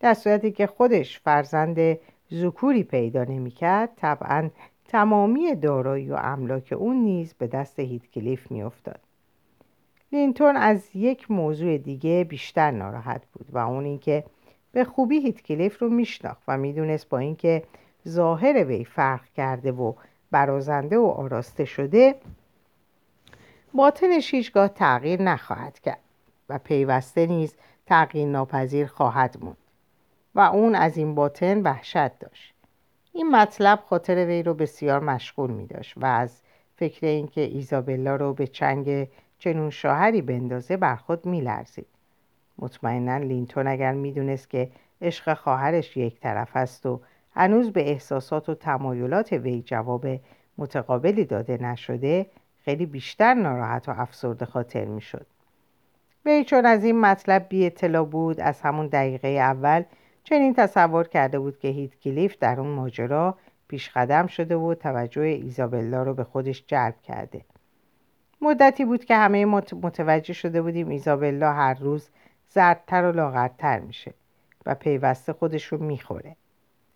در 0.00 0.14
صورتی 0.14 0.52
که 0.52 0.66
خودش 0.66 1.20
فرزند 1.20 1.98
زکوری 2.30 2.82
پیدا 2.82 3.24
نمی‌کرد 3.24 3.90
طبعا 3.96 4.50
تمامی 4.88 5.54
دارایی 5.54 6.10
و 6.10 6.14
املاک 6.14 6.74
اون 6.78 6.96
نیز 6.96 7.34
به 7.34 7.46
دست 7.46 7.78
هیتکلیف 7.78 8.50
میافتاد. 8.50 9.00
لینتون 10.12 10.56
از 10.56 10.88
یک 10.94 11.30
موضوع 11.30 11.78
دیگه 11.78 12.24
بیشتر 12.24 12.70
ناراحت 12.70 13.22
بود 13.32 13.46
و 13.52 13.58
اون 13.58 13.84
اینکه 13.84 14.24
به 14.72 14.84
خوبی 14.84 15.18
هیتکلیف 15.18 15.82
رو 15.82 15.88
میشناخت 15.88 16.42
و 16.48 16.58
می‌دونست 16.58 17.08
با 17.08 17.18
اینکه 17.18 17.62
ظاهر 18.08 18.64
وی 18.64 18.84
فرق 18.84 19.24
کرده 19.36 19.72
و 19.72 19.92
برازنده 20.30 20.98
و 20.98 21.06
آراسته 21.06 21.64
شده 21.64 22.14
باطنش 23.74 24.34
هیچگاه 24.34 24.68
تغییر 24.68 25.22
نخواهد 25.22 25.80
کرد 25.80 26.00
و 26.48 26.58
پیوسته 26.58 27.26
نیز 27.26 27.56
تغییر 27.86 28.28
ناپذیر 28.28 28.86
خواهد 28.86 29.36
موند 29.40 29.56
و 30.34 30.40
اون 30.40 30.74
از 30.74 30.96
این 30.96 31.14
باطن 31.14 31.62
وحشت 31.62 32.18
داشت 32.18 32.54
این 33.12 33.30
مطلب 33.30 33.80
خاطر 33.86 34.26
وی 34.26 34.42
رو 34.42 34.54
بسیار 34.54 35.00
مشغول 35.00 35.50
می 35.50 35.66
داشت 35.66 35.94
و 35.96 36.06
از 36.06 36.42
فکر 36.76 37.06
اینکه 37.06 37.40
ایزابلا 37.40 38.16
رو 38.16 38.34
به 38.34 38.46
چنگ 38.46 39.08
چنون 39.38 39.70
شوهری 39.70 40.22
بندازه 40.22 40.76
بر 40.76 40.96
خود 40.96 41.26
می 41.26 41.40
لرزید. 41.40 41.86
مطمئنا 42.58 43.16
لینتون 43.16 43.66
اگر 43.66 43.92
می‌دونست 43.92 44.50
که 44.50 44.70
عشق 45.02 45.34
خواهرش 45.34 45.96
یک 45.96 46.20
طرف 46.20 46.56
است 46.56 46.86
و 46.86 47.00
هنوز 47.32 47.72
به 47.72 47.90
احساسات 47.90 48.48
و 48.48 48.54
تمایلات 48.54 49.32
وی 49.32 49.62
جواب 49.62 50.06
متقابلی 50.58 51.24
داده 51.24 51.62
نشده 51.62 52.26
خیلی 52.64 52.86
بیشتر 52.86 53.34
ناراحت 53.34 53.88
و 53.88 53.92
افسرده 53.96 54.44
خاطر 54.44 54.84
می‌شد. 54.84 55.26
وی 56.26 56.44
چون 56.44 56.66
از 56.66 56.84
این 56.84 57.00
مطلب 57.00 57.46
بی 57.48 57.66
اطلاع 57.66 58.04
بود 58.04 58.40
از 58.40 58.60
همون 58.60 58.86
دقیقه 58.86 59.28
اول 59.28 59.82
چنین 60.24 60.54
تصور 60.54 61.08
کرده 61.08 61.38
بود 61.38 61.58
که 61.58 61.68
هیت 61.68 62.00
کلیف 62.00 62.38
در 62.38 62.60
اون 62.60 62.68
ماجرا 62.68 63.38
پیش 63.68 63.90
قدم 63.90 64.26
شده 64.26 64.56
و 64.56 64.74
توجه 64.74 65.22
ایزابلا 65.22 66.02
رو 66.02 66.14
به 66.14 66.24
خودش 66.24 66.64
جلب 66.66 67.00
کرده 67.02 67.44
مدتی 68.40 68.84
بود 68.84 69.04
که 69.04 69.16
همه 69.16 69.44
متوجه 69.82 70.32
شده 70.32 70.62
بودیم 70.62 70.88
ایزابلا 70.88 71.52
هر 71.52 71.74
روز 71.74 72.08
زردتر 72.48 73.04
و 73.04 73.12
لاغرتر 73.12 73.80
میشه 73.80 74.14
و 74.66 74.74
پیوسته 74.74 75.32
خودش 75.32 75.64
رو 75.64 75.82
می‌خوره 75.82 76.36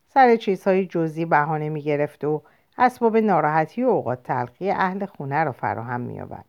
سر 0.08 0.36
چیزهای 0.36 0.86
جزئی 0.86 1.24
بهانه 1.24 1.68
می‌گرفت 1.68 2.24
و 2.24 2.42
اسباب 2.78 3.16
ناراحتی 3.16 3.84
و 3.84 3.88
اوقات 3.88 4.22
تلخی 4.22 4.70
اهل 4.70 5.06
خونه 5.06 5.44
رو 5.44 5.52
فراهم 5.52 6.00
میآورد 6.00 6.44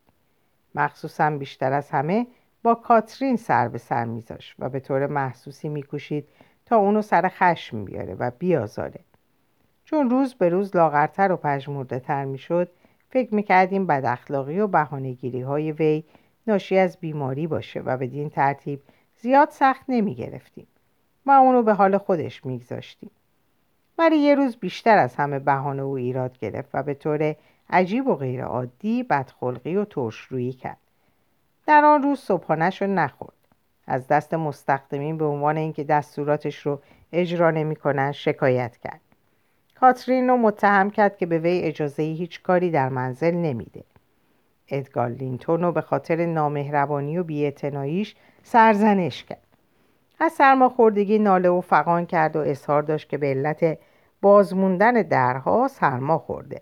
مخصوصا 0.75 1.29
بیشتر 1.29 1.73
از 1.73 1.89
همه 1.89 2.27
با 2.63 2.75
کاترین 2.75 3.35
سر 3.35 3.67
به 3.67 3.77
سر 3.77 4.05
میذاشت 4.05 4.55
و 4.59 4.69
به 4.69 4.79
طور 4.79 5.07
محسوسی 5.07 5.69
میکوشید 5.69 6.27
تا 6.65 6.77
اونو 6.77 7.01
سر 7.01 7.27
خشم 7.27 7.85
بیاره 7.85 8.15
و 8.15 8.31
بیازاره. 8.39 8.99
چون 9.85 10.09
روز 10.09 10.33
به 10.33 10.49
روز 10.49 10.75
لاغرتر 10.75 11.31
و 11.31 11.37
پژمرده 11.37 11.99
تر 11.99 12.25
می‌شد 12.25 12.71
فکر 13.09 13.35
می‌کردیم 13.35 13.87
بد 13.87 14.05
اخلاقی 14.05 14.59
و 14.59 14.67
بهانهگیری 14.67 15.41
های 15.41 15.71
وی 15.71 16.03
ناشی 16.47 16.77
از 16.77 16.97
بیماری 16.97 17.47
باشه 17.47 17.79
و 17.79 17.97
بدین 17.97 18.29
ترتیب 18.29 18.81
زیاد 19.17 19.49
سخت 19.49 19.83
نمی 19.87 20.15
گرفتیم 20.15 20.67
و 21.25 21.31
اونو 21.31 21.63
به 21.63 21.73
حال 21.73 21.97
خودش 21.97 22.45
میگذاشتیم. 22.45 23.11
ولی 23.99 24.15
یه 24.15 24.35
روز 24.35 24.57
بیشتر 24.57 24.97
از 24.97 25.15
همه 25.15 25.39
بهانه 25.39 25.83
و 25.83 25.89
ایراد 25.89 26.37
گرفت 26.39 26.69
و 26.73 26.83
به 26.83 26.93
طور 26.93 27.35
عجیب 27.69 28.07
و 28.07 28.15
غیرعادی 28.15 29.03
بدخلقی 29.03 29.75
و 29.75 29.85
ترشرویی 29.85 30.53
کرد. 30.53 30.77
در 31.67 31.85
آن 31.85 32.03
روز 32.03 32.19
صبحانهش 32.19 32.81
رو 32.81 32.87
نخورد. 32.87 33.33
از 33.87 34.07
دست 34.07 34.33
مستخدمین 34.33 35.17
به 35.17 35.25
عنوان 35.25 35.57
اینکه 35.57 35.83
دستوراتش 35.83 36.65
رو 36.65 36.79
اجرا 37.13 37.51
نمی‌کنن 37.51 38.11
شکایت 38.11 38.77
کرد. 38.77 39.01
کاترین 39.79 40.27
رو 40.27 40.37
متهم 40.37 40.89
کرد 40.89 41.17
که 41.17 41.25
به 41.25 41.39
وی 41.39 41.61
اجازه 41.61 42.03
هیچ 42.03 42.41
کاری 42.41 42.71
در 42.71 42.89
منزل 42.89 43.31
نمیده. 43.31 43.83
ادگار 44.67 45.09
لینتون 45.09 45.61
رو 45.61 45.71
به 45.71 45.81
خاطر 45.81 46.25
نامهربانی 46.25 47.17
و 47.17 47.23
بیاعتناییش 47.23 48.15
سرزنش 48.43 49.23
کرد. 49.23 49.47
از 50.19 50.31
سرماخوردگی 50.31 51.19
ناله 51.19 51.49
و 51.49 51.61
فقان 51.61 52.05
کرد 52.05 52.35
و 52.35 52.39
اظهار 52.39 52.81
داشت 52.81 53.09
که 53.09 53.17
به 53.17 53.27
علت 53.27 53.77
بازموندن 54.21 55.01
درها 55.01 55.67
سرما 55.67 56.17
خورده. 56.17 56.61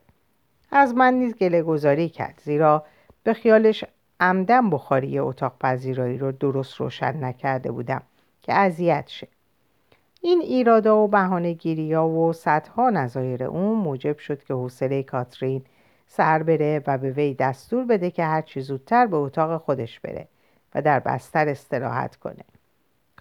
از 0.72 0.93
من 0.93 1.13
نیز 1.13 1.36
گله 1.36 1.63
گذاری 1.63 2.10
کرد 2.10 2.41
زیرا 2.43 2.86
به 3.24 3.34
خیالش 3.34 3.86
عمدن 4.20 4.70
بخاری 4.70 5.20
اتاق 5.20 5.56
پذیرایی 5.60 6.17
رو 6.17 6.32
درست 6.32 6.76
روشن 6.76 7.24
نکرده 7.24 7.72
بودم 7.72 8.02
که 8.41 8.54
اذیت 8.54 9.08
شه. 9.08 9.28
این 10.22 10.41
ایرادا 10.41 10.98
و 10.98 11.08
بهانهگیری 11.08 11.93
ها 11.93 12.10
و 12.10 12.34
صدها 12.34 12.89
نظایر 12.89 13.43
اون 13.43 13.78
موجب 13.78 14.17
شد 14.17 14.43
که 14.43 14.54
حوصله 14.54 15.04
کاترین 15.04 15.63
سر 16.08 16.43
بره 16.43 16.84
و 16.88 16.98
به 16.98 17.12
وی 17.12 17.34
دستور 17.34 17.86
بده 17.86 18.12
که 18.12 18.24
هرچی 18.24 18.62
زودتر 18.62 19.08
به 19.08 19.17
اتاق 19.17 19.62
خودش 19.62 20.00
بره 20.00 20.28
و 20.76 20.82
در 20.82 21.00
بستر 21.00 21.50
استراحت 21.50 22.15
کنه. 22.15 22.43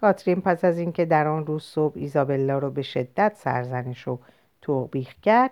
کاترین 0.01 0.41
پس 0.41 0.65
از 0.65 0.77
اینکه 0.79 1.05
در 1.05 1.27
آن 1.27 1.45
روز 1.45 1.63
صبح 1.63 1.93
ایزابلا 1.95 2.57
رو 2.57 2.71
به 2.71 2.81
شدت 2.81 3.33
سرزنش 3.35 4.07
و 4.07 4.19
توبیخ 4.61 5.13
کرد 5.21 5.51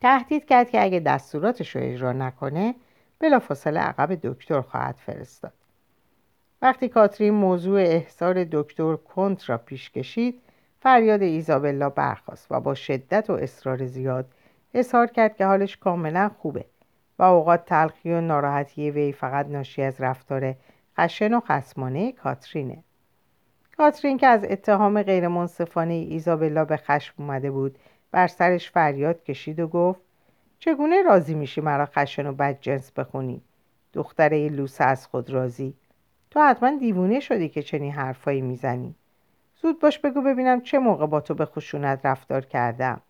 تهدید 0.00 0.44
کرد 0.44 0.70
که 0.70 0.82
اگه 0.82 1.00
دستوراتش 1.00 1.76
رو 1.76 1.82
اجرا 1.84 2.12
نکنه 2.12 2.74
بلافاصله 3.18 3.80
عقب 3.80 4.14
دکتر 4.14 4.60
خواهد 4.60 4.96
فرستاد. 5.06 5.52
وقتی 6.62 6.88
کاترین 6.88 7.34
موضوع 7.34 7.80
احضار 7.80 8.44
دکتر 8.44 8.96
کنت 8.96 9.50
را 9.50 9.58
پیش 9.58 9.90
کشید 9.90 10.42
فریاد 10.80 11.22
ایزابلا 11.22 11.90
برخاست 11.90 12.46
و 12.50 12.60
با 12.60 12.74
شدت 12.74 13.30
و 13.30 13.32
اصرار 13.32 13.86
زیاد 13.86 14.26
اظهار 14.74 15.06
کرد 15.06 15.36
که 15.36 15.46
حالش 15.46 15.76
کاملا 15.76 16.30
خوبه 16.38 16.64
و 17.18 17.22
اوقات 17.22 17.64
تلخی 17.64 18.12
و 18.12 18.20
ناراحتی 18.20 18.90
وی 18.90 19.12
فقط 19.12 19.46
ناشی 19.46 19.82
از 19.82 20.00
رفتار 20.00 20.54
خشن 20.96 21.34
و 21.34 21.40
خسمانه 21.40 22.12
کاترینه. 22.12 22.78
کاترین 23.76 24.18
که 24.18 24.26
از 24.26 24.44
اتهام 24.44 25.02
غیرمنصفانه 25.02 25.94
ایزابلا 25.94 26.64
به 26.64 26.76
خشم 26.76 27.14
اومده 27.18 27.50
بود 27.50 27.78
بر 28.10 28.26
سرش 28.26 28.70
فریاد 28.70 29.24
کشید 29.24 29.60
و 29.60 29.68
گفت 29.68 30.00
چگونه 30.58 31.02
راضی 31.02 31.34
میشی 31.34 31.60
مرا 31.60 31.86
خشن 31.86 32.26
و 32.26 32.32
بد 32.32 32.60
جنس 32.60 32.92
بخونی؟ 32.92 33.42
دختره 33.92 34.48
لوسه 34.48 34.84
از 34.84 35.06
خود 35.06 35.30
راضی. 35.30 35.74
تو 36.30 36.40
حتما 36.40 36.78
دیوونه 36.78 37.20
شدی 37.20 37.48
که 37.48 37.62
چنین 37.62 37.92
حرفایی 37.92 38.40
می‌زنی. 38.40 38.94
زود 39.62 39.80
باش 39.80 39.98
بگو 39.98 40.22
ببینم 40.22 40.60
چه 40.60 40.78
موقع 40.78 41.06
با 41.06 41.20
تو 41.20 41.34
به 41.34 41.44
خشونت 41.46 42.06
رفتار 42.06 42.44
کردم. 42.44 43.00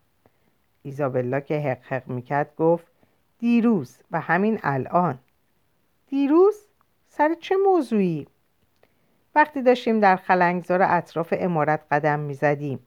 ایزابلا 0.82 1.40
که 1.40 1.58
حق 1.58 1.82
حق 1.82 2.08
می‌کرد 2.08 2.56
گفت 2.56 2.86
دیروز 3.38 3.98
و 4.10 4.20
همین 4.20 4.58
الان. 4.62 5.18
دیروز؟ 6.08 6.65
سر 7.16 7.34
چه 7.40 7.56
موضوعی؟ 7.56 8.26
وقتی 9.34 9.62
داشتیم 9.62 10.00
در 10.00 10.16
خلنگزار 10.16 10.82
اطراف 10.82 11.34
امارت 11.36 11.80
قدم 11.90 12.20
می‌زدیم. 12.20 12.78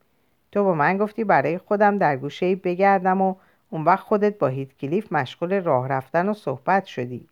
تو 0.52 0.64
با 0.64 0.74
من 0.74 0.98
گفتی 0.98 1.24
برای 1.24 1.58
خودم 1.58 1.98
در 1.98 2.18
گوشه 2.18 2.56
بگردم 2.56 3.22
و 3.22 3.36
اون 3.70 3.84
وقت 3.84 4.04
خودت 4.04 4.38
با 4.38 4.48
هیت 4.48 4.78
کلیف 4.78 5.12
مشغول 5.12 5.62
راه 5.62 5.88
رفتن 5.88 6.30
و 6.30 6.34
صحبت 6.34 6.86
شدی. 6.86 7.28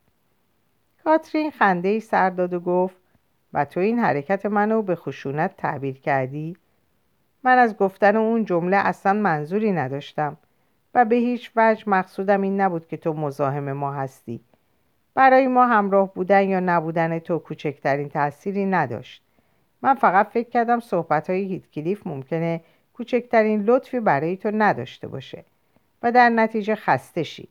کاترین 1.04 1.52
خنده 1.52 1.88
ای 1.88 2.00
سر 2.00 2.30
داد 2.30 2.54
و 2.54 2.60
گفت 2.60 2.98
و 3.54 3.66
تو 3.66 3.80
این 3.80 4.00
حرکت 4.00 4.46
منو 4.46 4.82
به 4.82 4.96
خشونت 4.96 5.58
تعبیر 5.58 6.00
کردی؟ 6.00 6.58
من 7.44 7.58
از 7.58 7.78
گفتن 7.78 8.16
اون 8.16 8.46
جمله 8.46 8.78
اصلا 8.78 9.14
منظوری 9.14 9.72
نداشتم 9.72 10.38
و 10.94 11.06
به 11.06 11.16
هیچ 11.16 11.52
وجه 11.56 11.90
مقصودم 11.90 12.42
این 12.42 12.62
نبود 12.62 12.88
که 12.88 12.98
تو 12.98 13.14
مزاحم 13.14 13.72
ما 13.72 13.94
هستی. 13.94 14.42
برای 15.18 15.48
ما 15.48 15.68
همراه 15.68 16.14
بودن 16.14 16.50
یا 16.50 16.60
نبودن 16.60 17.20
تو 17.20 17.40
کوچکترین 17.40 18.10
تأثیری 18.10 18.66
نداشت. 18.66 19.24
من 19.82 19.96
فقط 19.96 20.28
فکر 20.28 20.50
کردم 20.50 20.80
صحبت 20.80 21.30
های 21.30 21.44
هیتکلیف 21.44 22.08
ممکنه 22.08 22.62
کوچکترین 22.94 23.64
لطفی 23.64 24.00
برای 24.00 24.38
تو 24.38 24.52
نداشته 24.54 25.08
باشه 25.08 25.44
و 26.04 26.12
در 26.12 26.30
نتیجه 26.30 26.76
خسته 26.76 27.24
شی. 27.24 27.50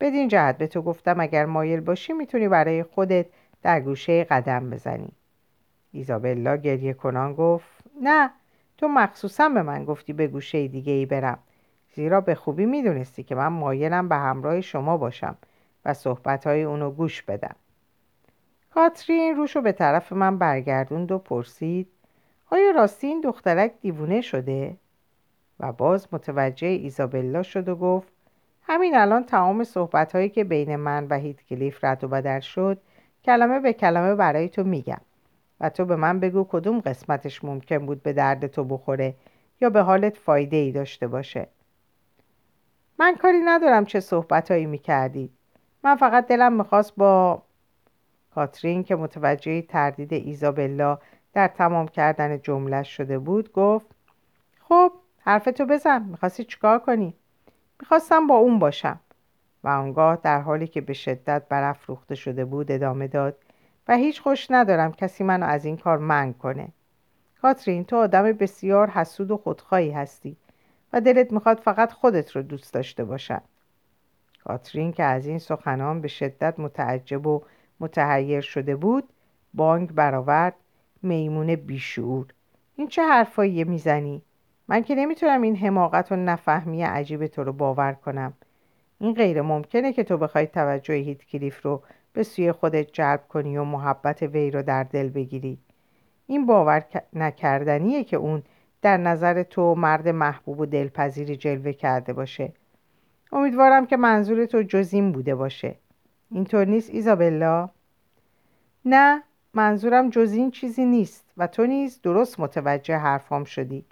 بدین 0.00 0.28
جهت 0.28 0.58
به 0.58 0.66
تو 0.66 0.82
گفتم 0.82 1.20
اگر 1.20 1.46
مایل 1.46 1.80
باشی 1.80 2.12
می‌تونی 2.12 2.48
برای 2.48 2.82
خودت 2.82 3.26
در 3.62 3.80
گوشه 3.80 4.24
قدم 4.24 4.70
بزنی. 4.70 5.12
ایزابلا 5.92 6.56
گریه 6.56 6.92
کنان 6.92 7.34
گفت 7.34 7.84
نه 8.02 8.30
تو 8.78 8.88
مخصوصا 8.88 9.48
به 9.48 9.62
من 9.62 9.84
گفتی 9.84 10.12
به 10.12 10.26
گوشه 10.26 10.68
دیگه 10.68 10.92
ای 10.92 11.06
برم. 11.06 11.38
زیرا 11.94 12.20
به 12.20 12.34
خوبی 12.34 12.66
می‌دونستی 12.66 13.22
که 13.22 13.34
من 13.34 13.48
مایلم 13.48 14.08
به 14.08 14.16
همراه 14.16 14.60
شما 14.60 14.96
باشم. 14.96 15.36
و 15.84 15.94
صحبتهای 15.94 16.62
اونو 16.62 16.90
گوش 16.90 17.22
بدم. 17.22 17.56
کاترین 18.70 19.36
روشو 19.36 19.60
به 19.60 19.72
طرف 19.72 20.12
من 20.12 20.38
برگردوند 20.38 21.12
و 21.12 21.18
پرسید 21.18 21.88
آیا 22.50 22.70
راستی 22.70 23.06
این 23.06 23.20
دخترک 23.20 23.72
دیوونه 23.80 24.20
شده؟ 24.20 24.76
و 25.60 25.72
باز 25.72 26.08
متوجه 26.12 26.66
ایزابلا 26.66 27.42
شد 27.42 27.68
و 27.68 27.76
گفت 27.76 28.12
همین 28.62 28.96
الان 28.96 29.24
تمام 29.24 29.64
صحبت 29.64 30.12
هایی 30.12 30.28
که 30.28 30.44
بین 30.44 30.76
من 30.76 31.06
و 31.06 31.18
هیت 31.18 31.42
کلیف 31.42 31.84
رد 31.84 32.04
و 32.04 32.08
بدل 32.08 32.40
شد 32.40 32.78
کلمه 33.24 33.60
به 33.60 33.72
کلمه 33.72 34.14
برای 34.14 34.48
تو 34.48 34.64
میگم. 34.64 35.00
و 35.60 35.70
تو 35.70 35.84
به 35.84 35.96
من 35.96 36.20
بگو 36.20 36.46
کدوم 36.50 36.80
قسمتش 36.80 37.44
ممکن 37.44 37.86
بود 37.86 38.02
به 38.02 38.12
درد 38.12 38.46
تو 38.46 38.64
بخوره 38.64 39.14
یا 39.60 39.70
به 39.70 39.80
حالت 39.82 40.16
فایده 40.16 40.56
ای 40.56 40.72
داشته 40.72 41.08
باشه. 41.08 41.48
من 42.98 43.16
کاری 43.16 43.40
ندارم 43.44 43.84
چه 43.84 44.00
صحبت 44.00 44.50
هایی 44.50 44.66
می‌کردید. 44.66 45.39
من 45.84 45.96
فقط 45.96 46.26
دلم 46.26 46.52
می‌خواست 46.52 46.96
با 46.96 47.42
کاترین 48.34 48.84
که 48.84 48.96
متوجه 48.96 49.62
تردید 49.62 50.12
ایزابلا 50.12 50.98
در 51.32 51.48
تمام 51.48 51.88
کردن 51.88 52.40
جمله 52.42 52.82
شده 52.82 53.18
بود 53.18 53.52
گفت 53.52 53.86
خب 54.60 54.92
حرفتو 55.18 55.66
بزن 55.66 56.02
می‌خواستی 56.02 56.44
چیکار 56.44 56.78
کنی؟ 56.78 57.14
می‌خواستم 57.80 58.26
با 58.26 58.34
اون 58.34 58.58
باشم. 58.58 59.00
و 59.64 59.68
آنگاه 59.68 60.18
در 60.22 60.40
حالی 60.40 60.66
که 60.66 60.80
به 60.80 60.92
شدت 60.92 61.42
برافروخته 61.48 62.14
شده 62.14 62.44
بود 62.44 62.72
ادامه 62.72 63.08
داد 63.08 63.36
و 63.88 63.96
هیچ 63.96 64.20
خوش 64.20 64.50
ندارم 64.50 64.92
کسی 64.92 65.24
منو 65.24 65.46
از 65.46 65.64
این 65.64 65.76
کار 65.76 65.98
منع 65.98 66.32
کنه. 66.32 66.68
کاترین 67.42 67.84
تو 67.84 67.96
آدم 67.96 68.32
بسیار 68.32 68.90
حسود 68.90 69.30
و 69.30 69.36
خودخواهی 69.36 69.90
هستی 69.90 70.36
و 70.92 71.00
دلت 71.00 71.32
می‌خواد 71.32 71.58
فقط 71.58 71.92
خودت 71.92 72.36
رو 72.36 72.42
دوست 72.42 72.74
داشته 72.74 73.04
باشد 73.04 73.42
کاترین 74.44 74.92
که 74.92 75.02
از 75.02 75.26
این 75.26 75.38
سخنان 75.38 76.00
به 76.00 76.08
شدت 76.08 76.60
متعجب 76.60 77.26
و 77.26 77.42
متحیر 77.80 78.40
شده 78.40 78.76
بود 78.76 79.08
بانگ 79.54 79.92
برآورد 79.92 80.54
میمون 81.02 81.54
بیشعور. 81.54 82.26
این 82.76 82.88
چه 82.88 83.02
حرفایی 83.02 83.64
می‌زنی؟ 83.64 84.22
من 84.68 84.82
که 84.82 84.94
نمی‌تونم 84.94 85.42
این 85.42 85.56
حماقت 85.56 86.12
و 86.12 86.16
نفهمی 86.16 86.82
عجیب 86.82 87.26
تو 87.26 87.44
رو 87.44 87.52
باور 87.52 87.92
کنم. 87.92 88.32
این 88.98 89.14
غیر 89.14 89.42
ممکنه 89.42 89.92
که 89.92 90.04
تو 90.04 90.16
بخوای 90.16 90.46
توجه 90.46 90.94
هیت 90.94 91.24
کلیف 91.24 91.62
رو 91.62 91.82
به 92.12 92.22
سوی 92.22 92.52
خودت 92.52 92.92
جلب 92.92 93.28
کنی 93.28 93.56
و 93.56 93.64
محبت 93.64 94.22
وی 94.22 94.50
رو 94.50 94.62
در 94.62 94.84
دل 94.84 95.08
بگیری. 95.08 95.58
این 96.26 96.46
باور 96.46 96.84
نکردنیه 97.12 98.04
که 98.04 98.16
اون 98.16 98.42
در 98.82 98.96
نظر 98.96 99.42
تو 99.42 99.74
مرد 99.74 100.08
محبوب 100.08 100.60
و 100.60 100.66
دلپذیری 100.66 101.36
جلوه 101.36 101.72
کرده 101.72 102.12
باشه. 102.12 102.52
امیدوارم 103.32 103.86
که 103.86 103.96
منظور 103.96 104.46
تو 104.46 104.62
جز 104.62 104.94
این 104.94 105.12
بوده 105.12 105.34
باشه. 105.34 105.74
اینطور 106.30 106.64
نیست 106.64 106.90
ایزابلا؟ 106.90 107.70
نه 108.84 109.22
منظورم 109.54 110.10
جز 110.10 110.32
این 110.32 110.50
چیزی 110.50 110.84
نیست 110.84 111.24
و 111.36 111.46
تو 111.46 111.66
نیز 111.66 112.00
درست 112.02 112.40
متوجه 112.40 112.96
حرفام 112.96 113.44
شدی. 113.44 113.84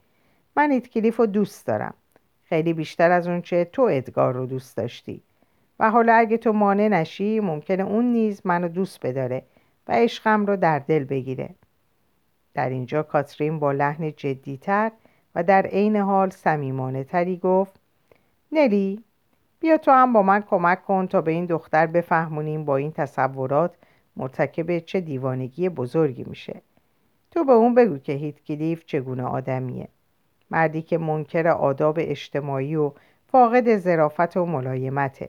من 0.57 0.71
ایتکلیف 0.71 1.17
رو 1.17 1.27
دوست 1.27 1.67
دارم. 1.67 1.95
خیلی 2.45 2.73
بیشتر 2.73 3.11
از 3.11 3.29
اونچه 3.29 3.65
تو 3.65 3.83
ادگار 3.83 4.35
رو 4.35 4.47
دوست 4.47 4.77
داشتی. 4.77 5.23
و 5.81 5.91
حالا 5.91 6.13
اگه 6.15 6.37
تو 6.37 6.53
مانع 6.53 6.89
نشی 6.89 7.41
ممکنه 7.41 7.83
اون 7.83 8.05
نیز 8.05 8.41
منو 8.45 8.69
دوست 8.69 9.07
بداره 9.07 9.43
و 9.89 9.93
عشقم 9.93 10.47
رو 10.47 10.57
در 10.57 10.79
دل 10.79 11.05
بگیره. 11.05 11.55
در 12.55 12.69
اینجا 12.69 13.03
کاترین 13.03 13.59
با 13.59 13.73
لحن 13.73 14.13
جدیتر 14.13 14.93
و 15.35 15.43
در 15.43 15.67
عین 15.67 15.97
حال 15.97 16.31
سمیمانه 16.31 17.05
تری 17.05 17.37
گفت 17.37 17.81
نلی؟ 18.53 19.05
بیا 19.61 19.79
تو 19.79 19.91
هم 19.91 20.13
با 20.13 20.23
من 20.23 20.41
کمک 20.41 20.85
کن 20.85 21.07
تا 21.07 21.21
به 21.21 21.33
این 21.33 21.47
دختر 21.47 21.87
بفهمونیم 21.87 22.65
با 22.65 22.77
این 22.77 22.93
تصورات 22.93 23.75
مرتکب 24.17 24.79
چه 24.79 25.01
دیوانگی 25.01 25.69
بزرگی 25.69 26.25
میشه. 26.25 26.63
تو 27.31 27.45
به 27.45 27.53
اون 27.53 27.75
بگو 27.75 27.99
که 27.99 28.13
هیت 28.13 28.45
کلیف 28.45 28.85
چگونه 28.85 29.23
آدمیه. 29.23 29.89
مردی 30.51 30.83
که 30.83 30.99
منکر 30.99 31.49
آداب 31.49 31.97
اجتماعی 32.01 32.77
و 32.77 32.93
فاقد 33.27 33.77
زرافت 33.77 34.37
و 34.37 34.47
ملایمته. 34.47 35.29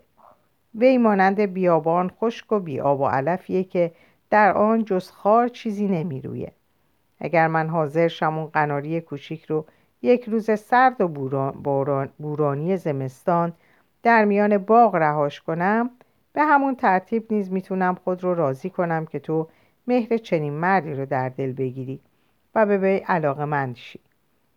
وی 0.76 0.98
مانند 0.98 1.42
بیابان 1.42 2.10
خشک 2.10 2.52
و 2.52 2.60
بیاب 2.60 3.02
و 3.02 3.08
علفیه 3.08 3.64
که 3.64 3.92
در 4.30 4.54
آن 4.54 4.86
جز 4.86 5.12
خار 5.12 5.48
چیزی 5.48 5.88
نمیرویه. 5.88 6.52
اگر 7.20 7.48
من 7.48 7.70
حاضر 7.70 8.08
شم 8.08 8.46
قناری 8.46 9.02
کوچیک 9.02 9.46
رو 9.46 9.66
یک 10.02 10.24
روز 10.24 10.60
سرد 10.60 11.02
و 11.02 11.08
بورانی 12.18 12.78
زمستان 12.78 13.54
در 14.04 14.26
میان 14.26 14.58
باغ 14.58 14.96
رهاش 14.96 15.42
کنم. 15.42 15.90
به 16.34 16.44
همون 16.44 16.76
ترتیب 16.76 17.34
نیز 17.34 17.52
می‌تونم 17.52 17.96
خود 17.96 18.24
رو 18.24 18.34
راضی 18.34 18.70
کنم 18.70 19.06
که 19.06 19.20
تو 19.20 19.50
مهر 19.88 20.18
چنین 20.18 20.54
مردی 20.54 20.94
رو 20.94 21.06
در 21.06 21.30
دل 21.30 21.54
بگیری 21.54 22.00
و 22.56 22.66
به 22.66 22.78
وی 22.78 22.98
علاقه 22.98 23.46
مند 23.46 23.76
شی. 23.76 24.00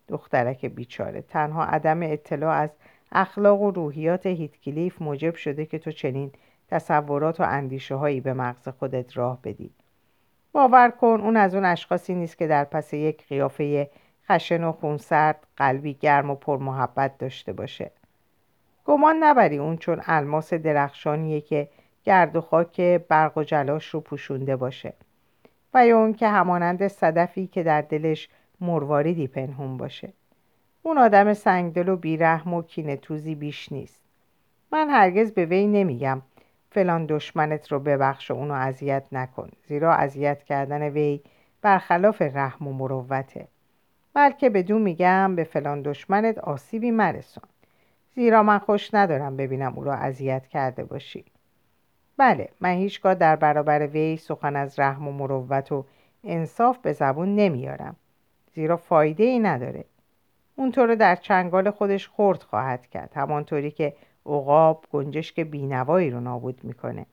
دخترک 0.07 0.65
بیچاره 0.65 1.21
تنها 1.21 1.63
عدم 1.63 2.03
اطلاع 2.03 2.55
از 2.55 2.69
اخلاق 3.11 3.61
و 3.61 3.71
روحیات 3.71 4.25
هیتکلیف 4.25 5.01
موجب 5.01 5.35
شده 5.35 5.65
که 5.65 5.79
تو 5.79 5.91
چنین 5.91 6.31
تصورات 6.67 7.39
و 7.39 7.43
اندیشه 7.43 7.95
هایی 7.95 8.21
به 8.21 8.33
مغز 8.33 8.67
خودت 8.67 9.17
راه 9.17 9.41
بدی. 9.43 9.71
باور 10.51 10.89
کن 10.89 11.21
اون 11.21 11.37
از 11.37 11.55
اون 11.55 11.65
اشخاصی 11.65 12.15
نیست 12.15 12.37
که 12.37 12.47
در 12.47 12.63
پس 12.63 12.93
یک 12.93 13.27
قیافه 13.27 13.89
خشن 14.29 14.63
و 14.63 14.71
خونسرد 14.71 15.47
قلبی 15.57 15.93
گرم 15.93 16.29
و 16.29 16.35
پرمحبت 16.35 17.17
داشته 17.17 17.53
باشه. 17.53 17.91
گمان 18.85 19.15
نبری 19.19 19.57
اون 19.57 19.77
چون 19.77 20.01
الماس 20.05 20.53
درخشانیه 20.53 21.41
که 21.41 21.69
گرد 22.03 22.35
و 22.35 22.41
خاک 22.41 22.81
برق 22.81 23.37
و 23.37 23.43
جلاش 23.43 23.87
رو 23.87 23.99
پوشونده 23.99 24.55
باشه. 24.55 24.93
و 25.73 25.87
یا 25.87 25.97
اون 25.97 26.13
که 26.13 26.27
همانند 26.27 26.87
صدفی 26.87 27.47
که 27.47 27.63
در 27.63 27.81
دلش 27.81 28.29
مرواریدی 28.61 29.27
پنهون 29.27 29.77
باشه. 29.77 30.13
اون 30.83 30.97
آدم 30.97 31.33
سنگدل 31.33 31.89
و 31.89 31.95
بیرحم 31.95 32.53
و 32.53 32.61
کینه 32.61 32.95
توزی 32.95 33.35
بیش 33.35 33.71
نیست. 33.71 34.01
من 34.71 34.89
هرگز 34.89 35.31
به 35.31 35.45
وی 35.45 35.67
نمیگم. 35.67 36.21
فلان 36.71 37.05
دشمنت 37.05 37.71
رو 37.71 37.79
ببخش 37.79 38.31
و 38.31 38.33
اونو 38.33 38.53
اذیت 38.53 39.03
نکن. 39.11 39.49
زیرا 39.67 39.93
اذیت 39.93 40.43
کردن 40.43 40.81
وی 40.81 41.21
برخلاف 41.61 42.21
رحم 42.21 42.67
و 42.67 42.73
مروته. 42.73 43.47
بلکه 44.13 44.49
بدون 44.49 44.81
میگم 44.81 45.35
به 45.35 45.43
فلان 45.43 45.81
دشمنت 45.81 46.37
آسیبی 46.37 46.91
مرسان 46.91 47.43
زیرا 48.15 48.43
من 48.43 48.59
خوش 48.59 48.93
ندارم 48.93 49.37
ببینم 49.37 49.73
او 49.75 49.83
را 49.83 49.93
اذیت 49.93 50.47
کرده 50.47 50.83
باشی. 50.83 51.25
بله 52.17 52.49
من 52.61 52.73
هیچگاه 52.73 53.15
در 53.15 53.35
برابر 53.35 53.87
وی 53.87 54.17
سخن 54.17 54.55
از 54.55 54.79
رحم 54.79 55.07
و 55.07 55.11
مروت 55.11 55.71
و 55.71 55.85
انصاف 56.23 56.77
به 56.77 56.93
زبون 56.93 57.35
نمیارم. 57.35 57.95
زیرا 58.55 58.77
فایده 58.77 59.23
ای 59.23 59.39
نداره. 59.39 59.85
اون 60.55 60.71
تو 60.71 60.95
در 60.95 61.15
چنگال 61.15 61.71
خودش 61.71 62.07
خورد 62.07 62.43
خواهد 62.43 62.87
کرد 62.87 63.11
همانطوری 63.15 63.71
که 63.71 63.93
عقاب 64.25 64.85
گنجشک 64.91 65.39
بینوایی 65.39 66.09
رو 66.09 66.19
نابود 66.19 66.63
می‌کنه. 66.63 67.05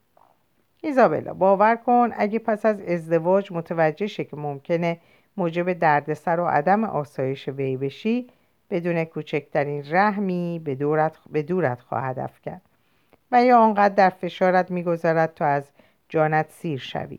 ایزابلا 0.83 1.35
باور 1.35 1.77
کن 1.77 2.11
اگه 2.17 2.39
پس 2.39 2.67
از 2.67 2.81
ازدواج 2.81 3.53
متوجه 3.53 4.07
شه 4.07 4.25
که 4.25 4.37
ممکنه 4.37 5.01
موجب 5.37 5.73
دردسر 5.73 6.41
و 6.41 6.47
عدم 6.47 6.85
آسایش 6.85 7.49
وی 7.49 7.77
بشی 7.77 8.29
بدون 8.71 9.05
کوچکترین 9.05 9.85
رحمی 9.91 10.61
به 10.65 10.75
دورت, 10.75 11.17
به 11.31 11.43
دورت 11.43 11.81
خواهد 11.81 12.19
افکن 12.19 12.61
و 13.33 13.45
یا 13.45 13.59
آنقدر 13.59 13.95
در 13.95 14.11
فشارت 14.11 14.71
می‌گذارد 14.71 15.35
تا 15.35 15.45
از 15.45 15.71
جانت 16.09 16.51
سیر 16.51 16.79
شوی. 16.79 17.19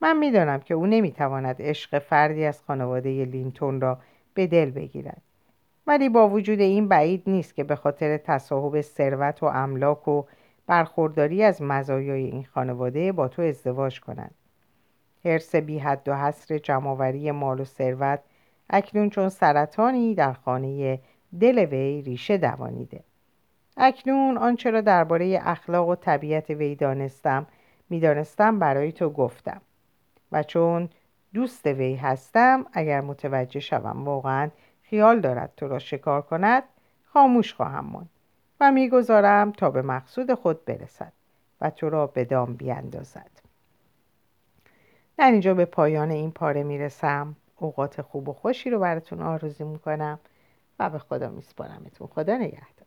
من 0.00 0.16
می‌دانم 0.16 0.60
که 0.60 0.74
او 0.74 0.86
نمی‌تواند 0.86 1.56
عشق 1.58 1.98
فردی 1.98 2.44
از 2.44 2.62
خانواده 2.62 3.24
لینتون 3.24 3.80
را 3.80 3.98
به 4.34 4.46
دل 4.46 4.70
بگیرد. 4.70 5.22
ولی 5.86 6.08
با 6.08 6.28
وجود 6.28 6.60
این 6.60 6.88
بعید 6.88 7.22
نیست 7.26 7.54
که 7.54 7.64
به 7.64 7.76
خاطر 7.76 8.16
تصاحب 8.16 8.80
ثروت 8.80 9.42
و 9.42 9.46
املاک 9.46 10.08
و 10.08 10.22
برخورداری 10.66 11.42
از 11.42 11.62
مزایای 11.62 12.24
این 12.24 12.44
خانواده 12.44 13.12
با 13.12 13.28
تو 13.28 13.42
ازدواج 13.42 14.00
کند 14.00 14.34
حرس 15.24 15.56
بی 15.56 15.78
حد 15.78 16.08
و 16.08 16.14
حصر 16.14 16.58
جمعآوری 16.58 17.30
مال 17.30 17.60
و 17.60 17.64
ثروت 17.64 18.20
اکنون 18.70 19.10
چون 19.10 19.28
سرطانی 19.28 20.14
در 20.14 20.32
خانه 20.32 21.00
دل 21.40 21.58
وی 21.58 22.02
ریشه 22.02 22.38
دوانیده. 22.38 23.04
اکنون 23.76 24.38
آنچه 24.38 24.70
را 24.70 24.80
درباره 24.80 25.40
اخلاق 25.42 25.88
و 25.88 25.94
طبیعت 25.94 26.50
وی 26.50 26.74
دانستم 26.74 27.46
می‌دانستم 27.90 28.58
برای 28.58 28.92
تو 28.92 29.10
گفتم. 29.10 29.60
و 30.32 30.42
چون 30.42 30.88
دوست 31.34 31.66
وی 31.66 31.94
هستم 31.94 32.66
اگر 32.72 33.00
متوجه 33.00 33.60
شوم 33.60 34.04
واقعا 34.04 34.50
خیال 34.82 35.20
دارد 35.20 35.52
تو 35.56 35.68
را 35.68 35.78
شکار 35.78 36.22
کند 36.22 36.62
خاموش 37.04 37.54
خواهم 37.54 37.84
ماند 37.84 38.08
و 38.60 38.72
می‌گذارم 38.72 39.52
تا 39.52 39.70
به 39.70 39.82
مقصود 39.82 40.34
خود 40.34 40.64
برسد 40.64 41.12
و 41.60 41.70
تو 41.70 41.90
را 41.90 42.06
به 42.06 42.24
دام 42.24 42.54
بیاندازد 42.54 43.30
در 45.16 45.30
اینجا 45.30 45.54
به 45.54 45.64
پایان 45.64 46.10
این 46.10 46.30
پاره 46.30 46.62
می‌رسم. 46.62 47.36
اوقات 47.58 48.02
خوب 48.02 48.28
و 48.28 48.32
خوشی 48.32 48.70
رو 48.70 48.78
براتون 48.78 49.22
آرزو 49.22 49.68
می‌کنم 49.68 50.18
و 50.78 50.90
به 50.90 50.98
خدا 50.98 51.28
میسپارمتون. 51.30 52.06
خدا 52.06 52.36
نگهدار. 52.36 52.77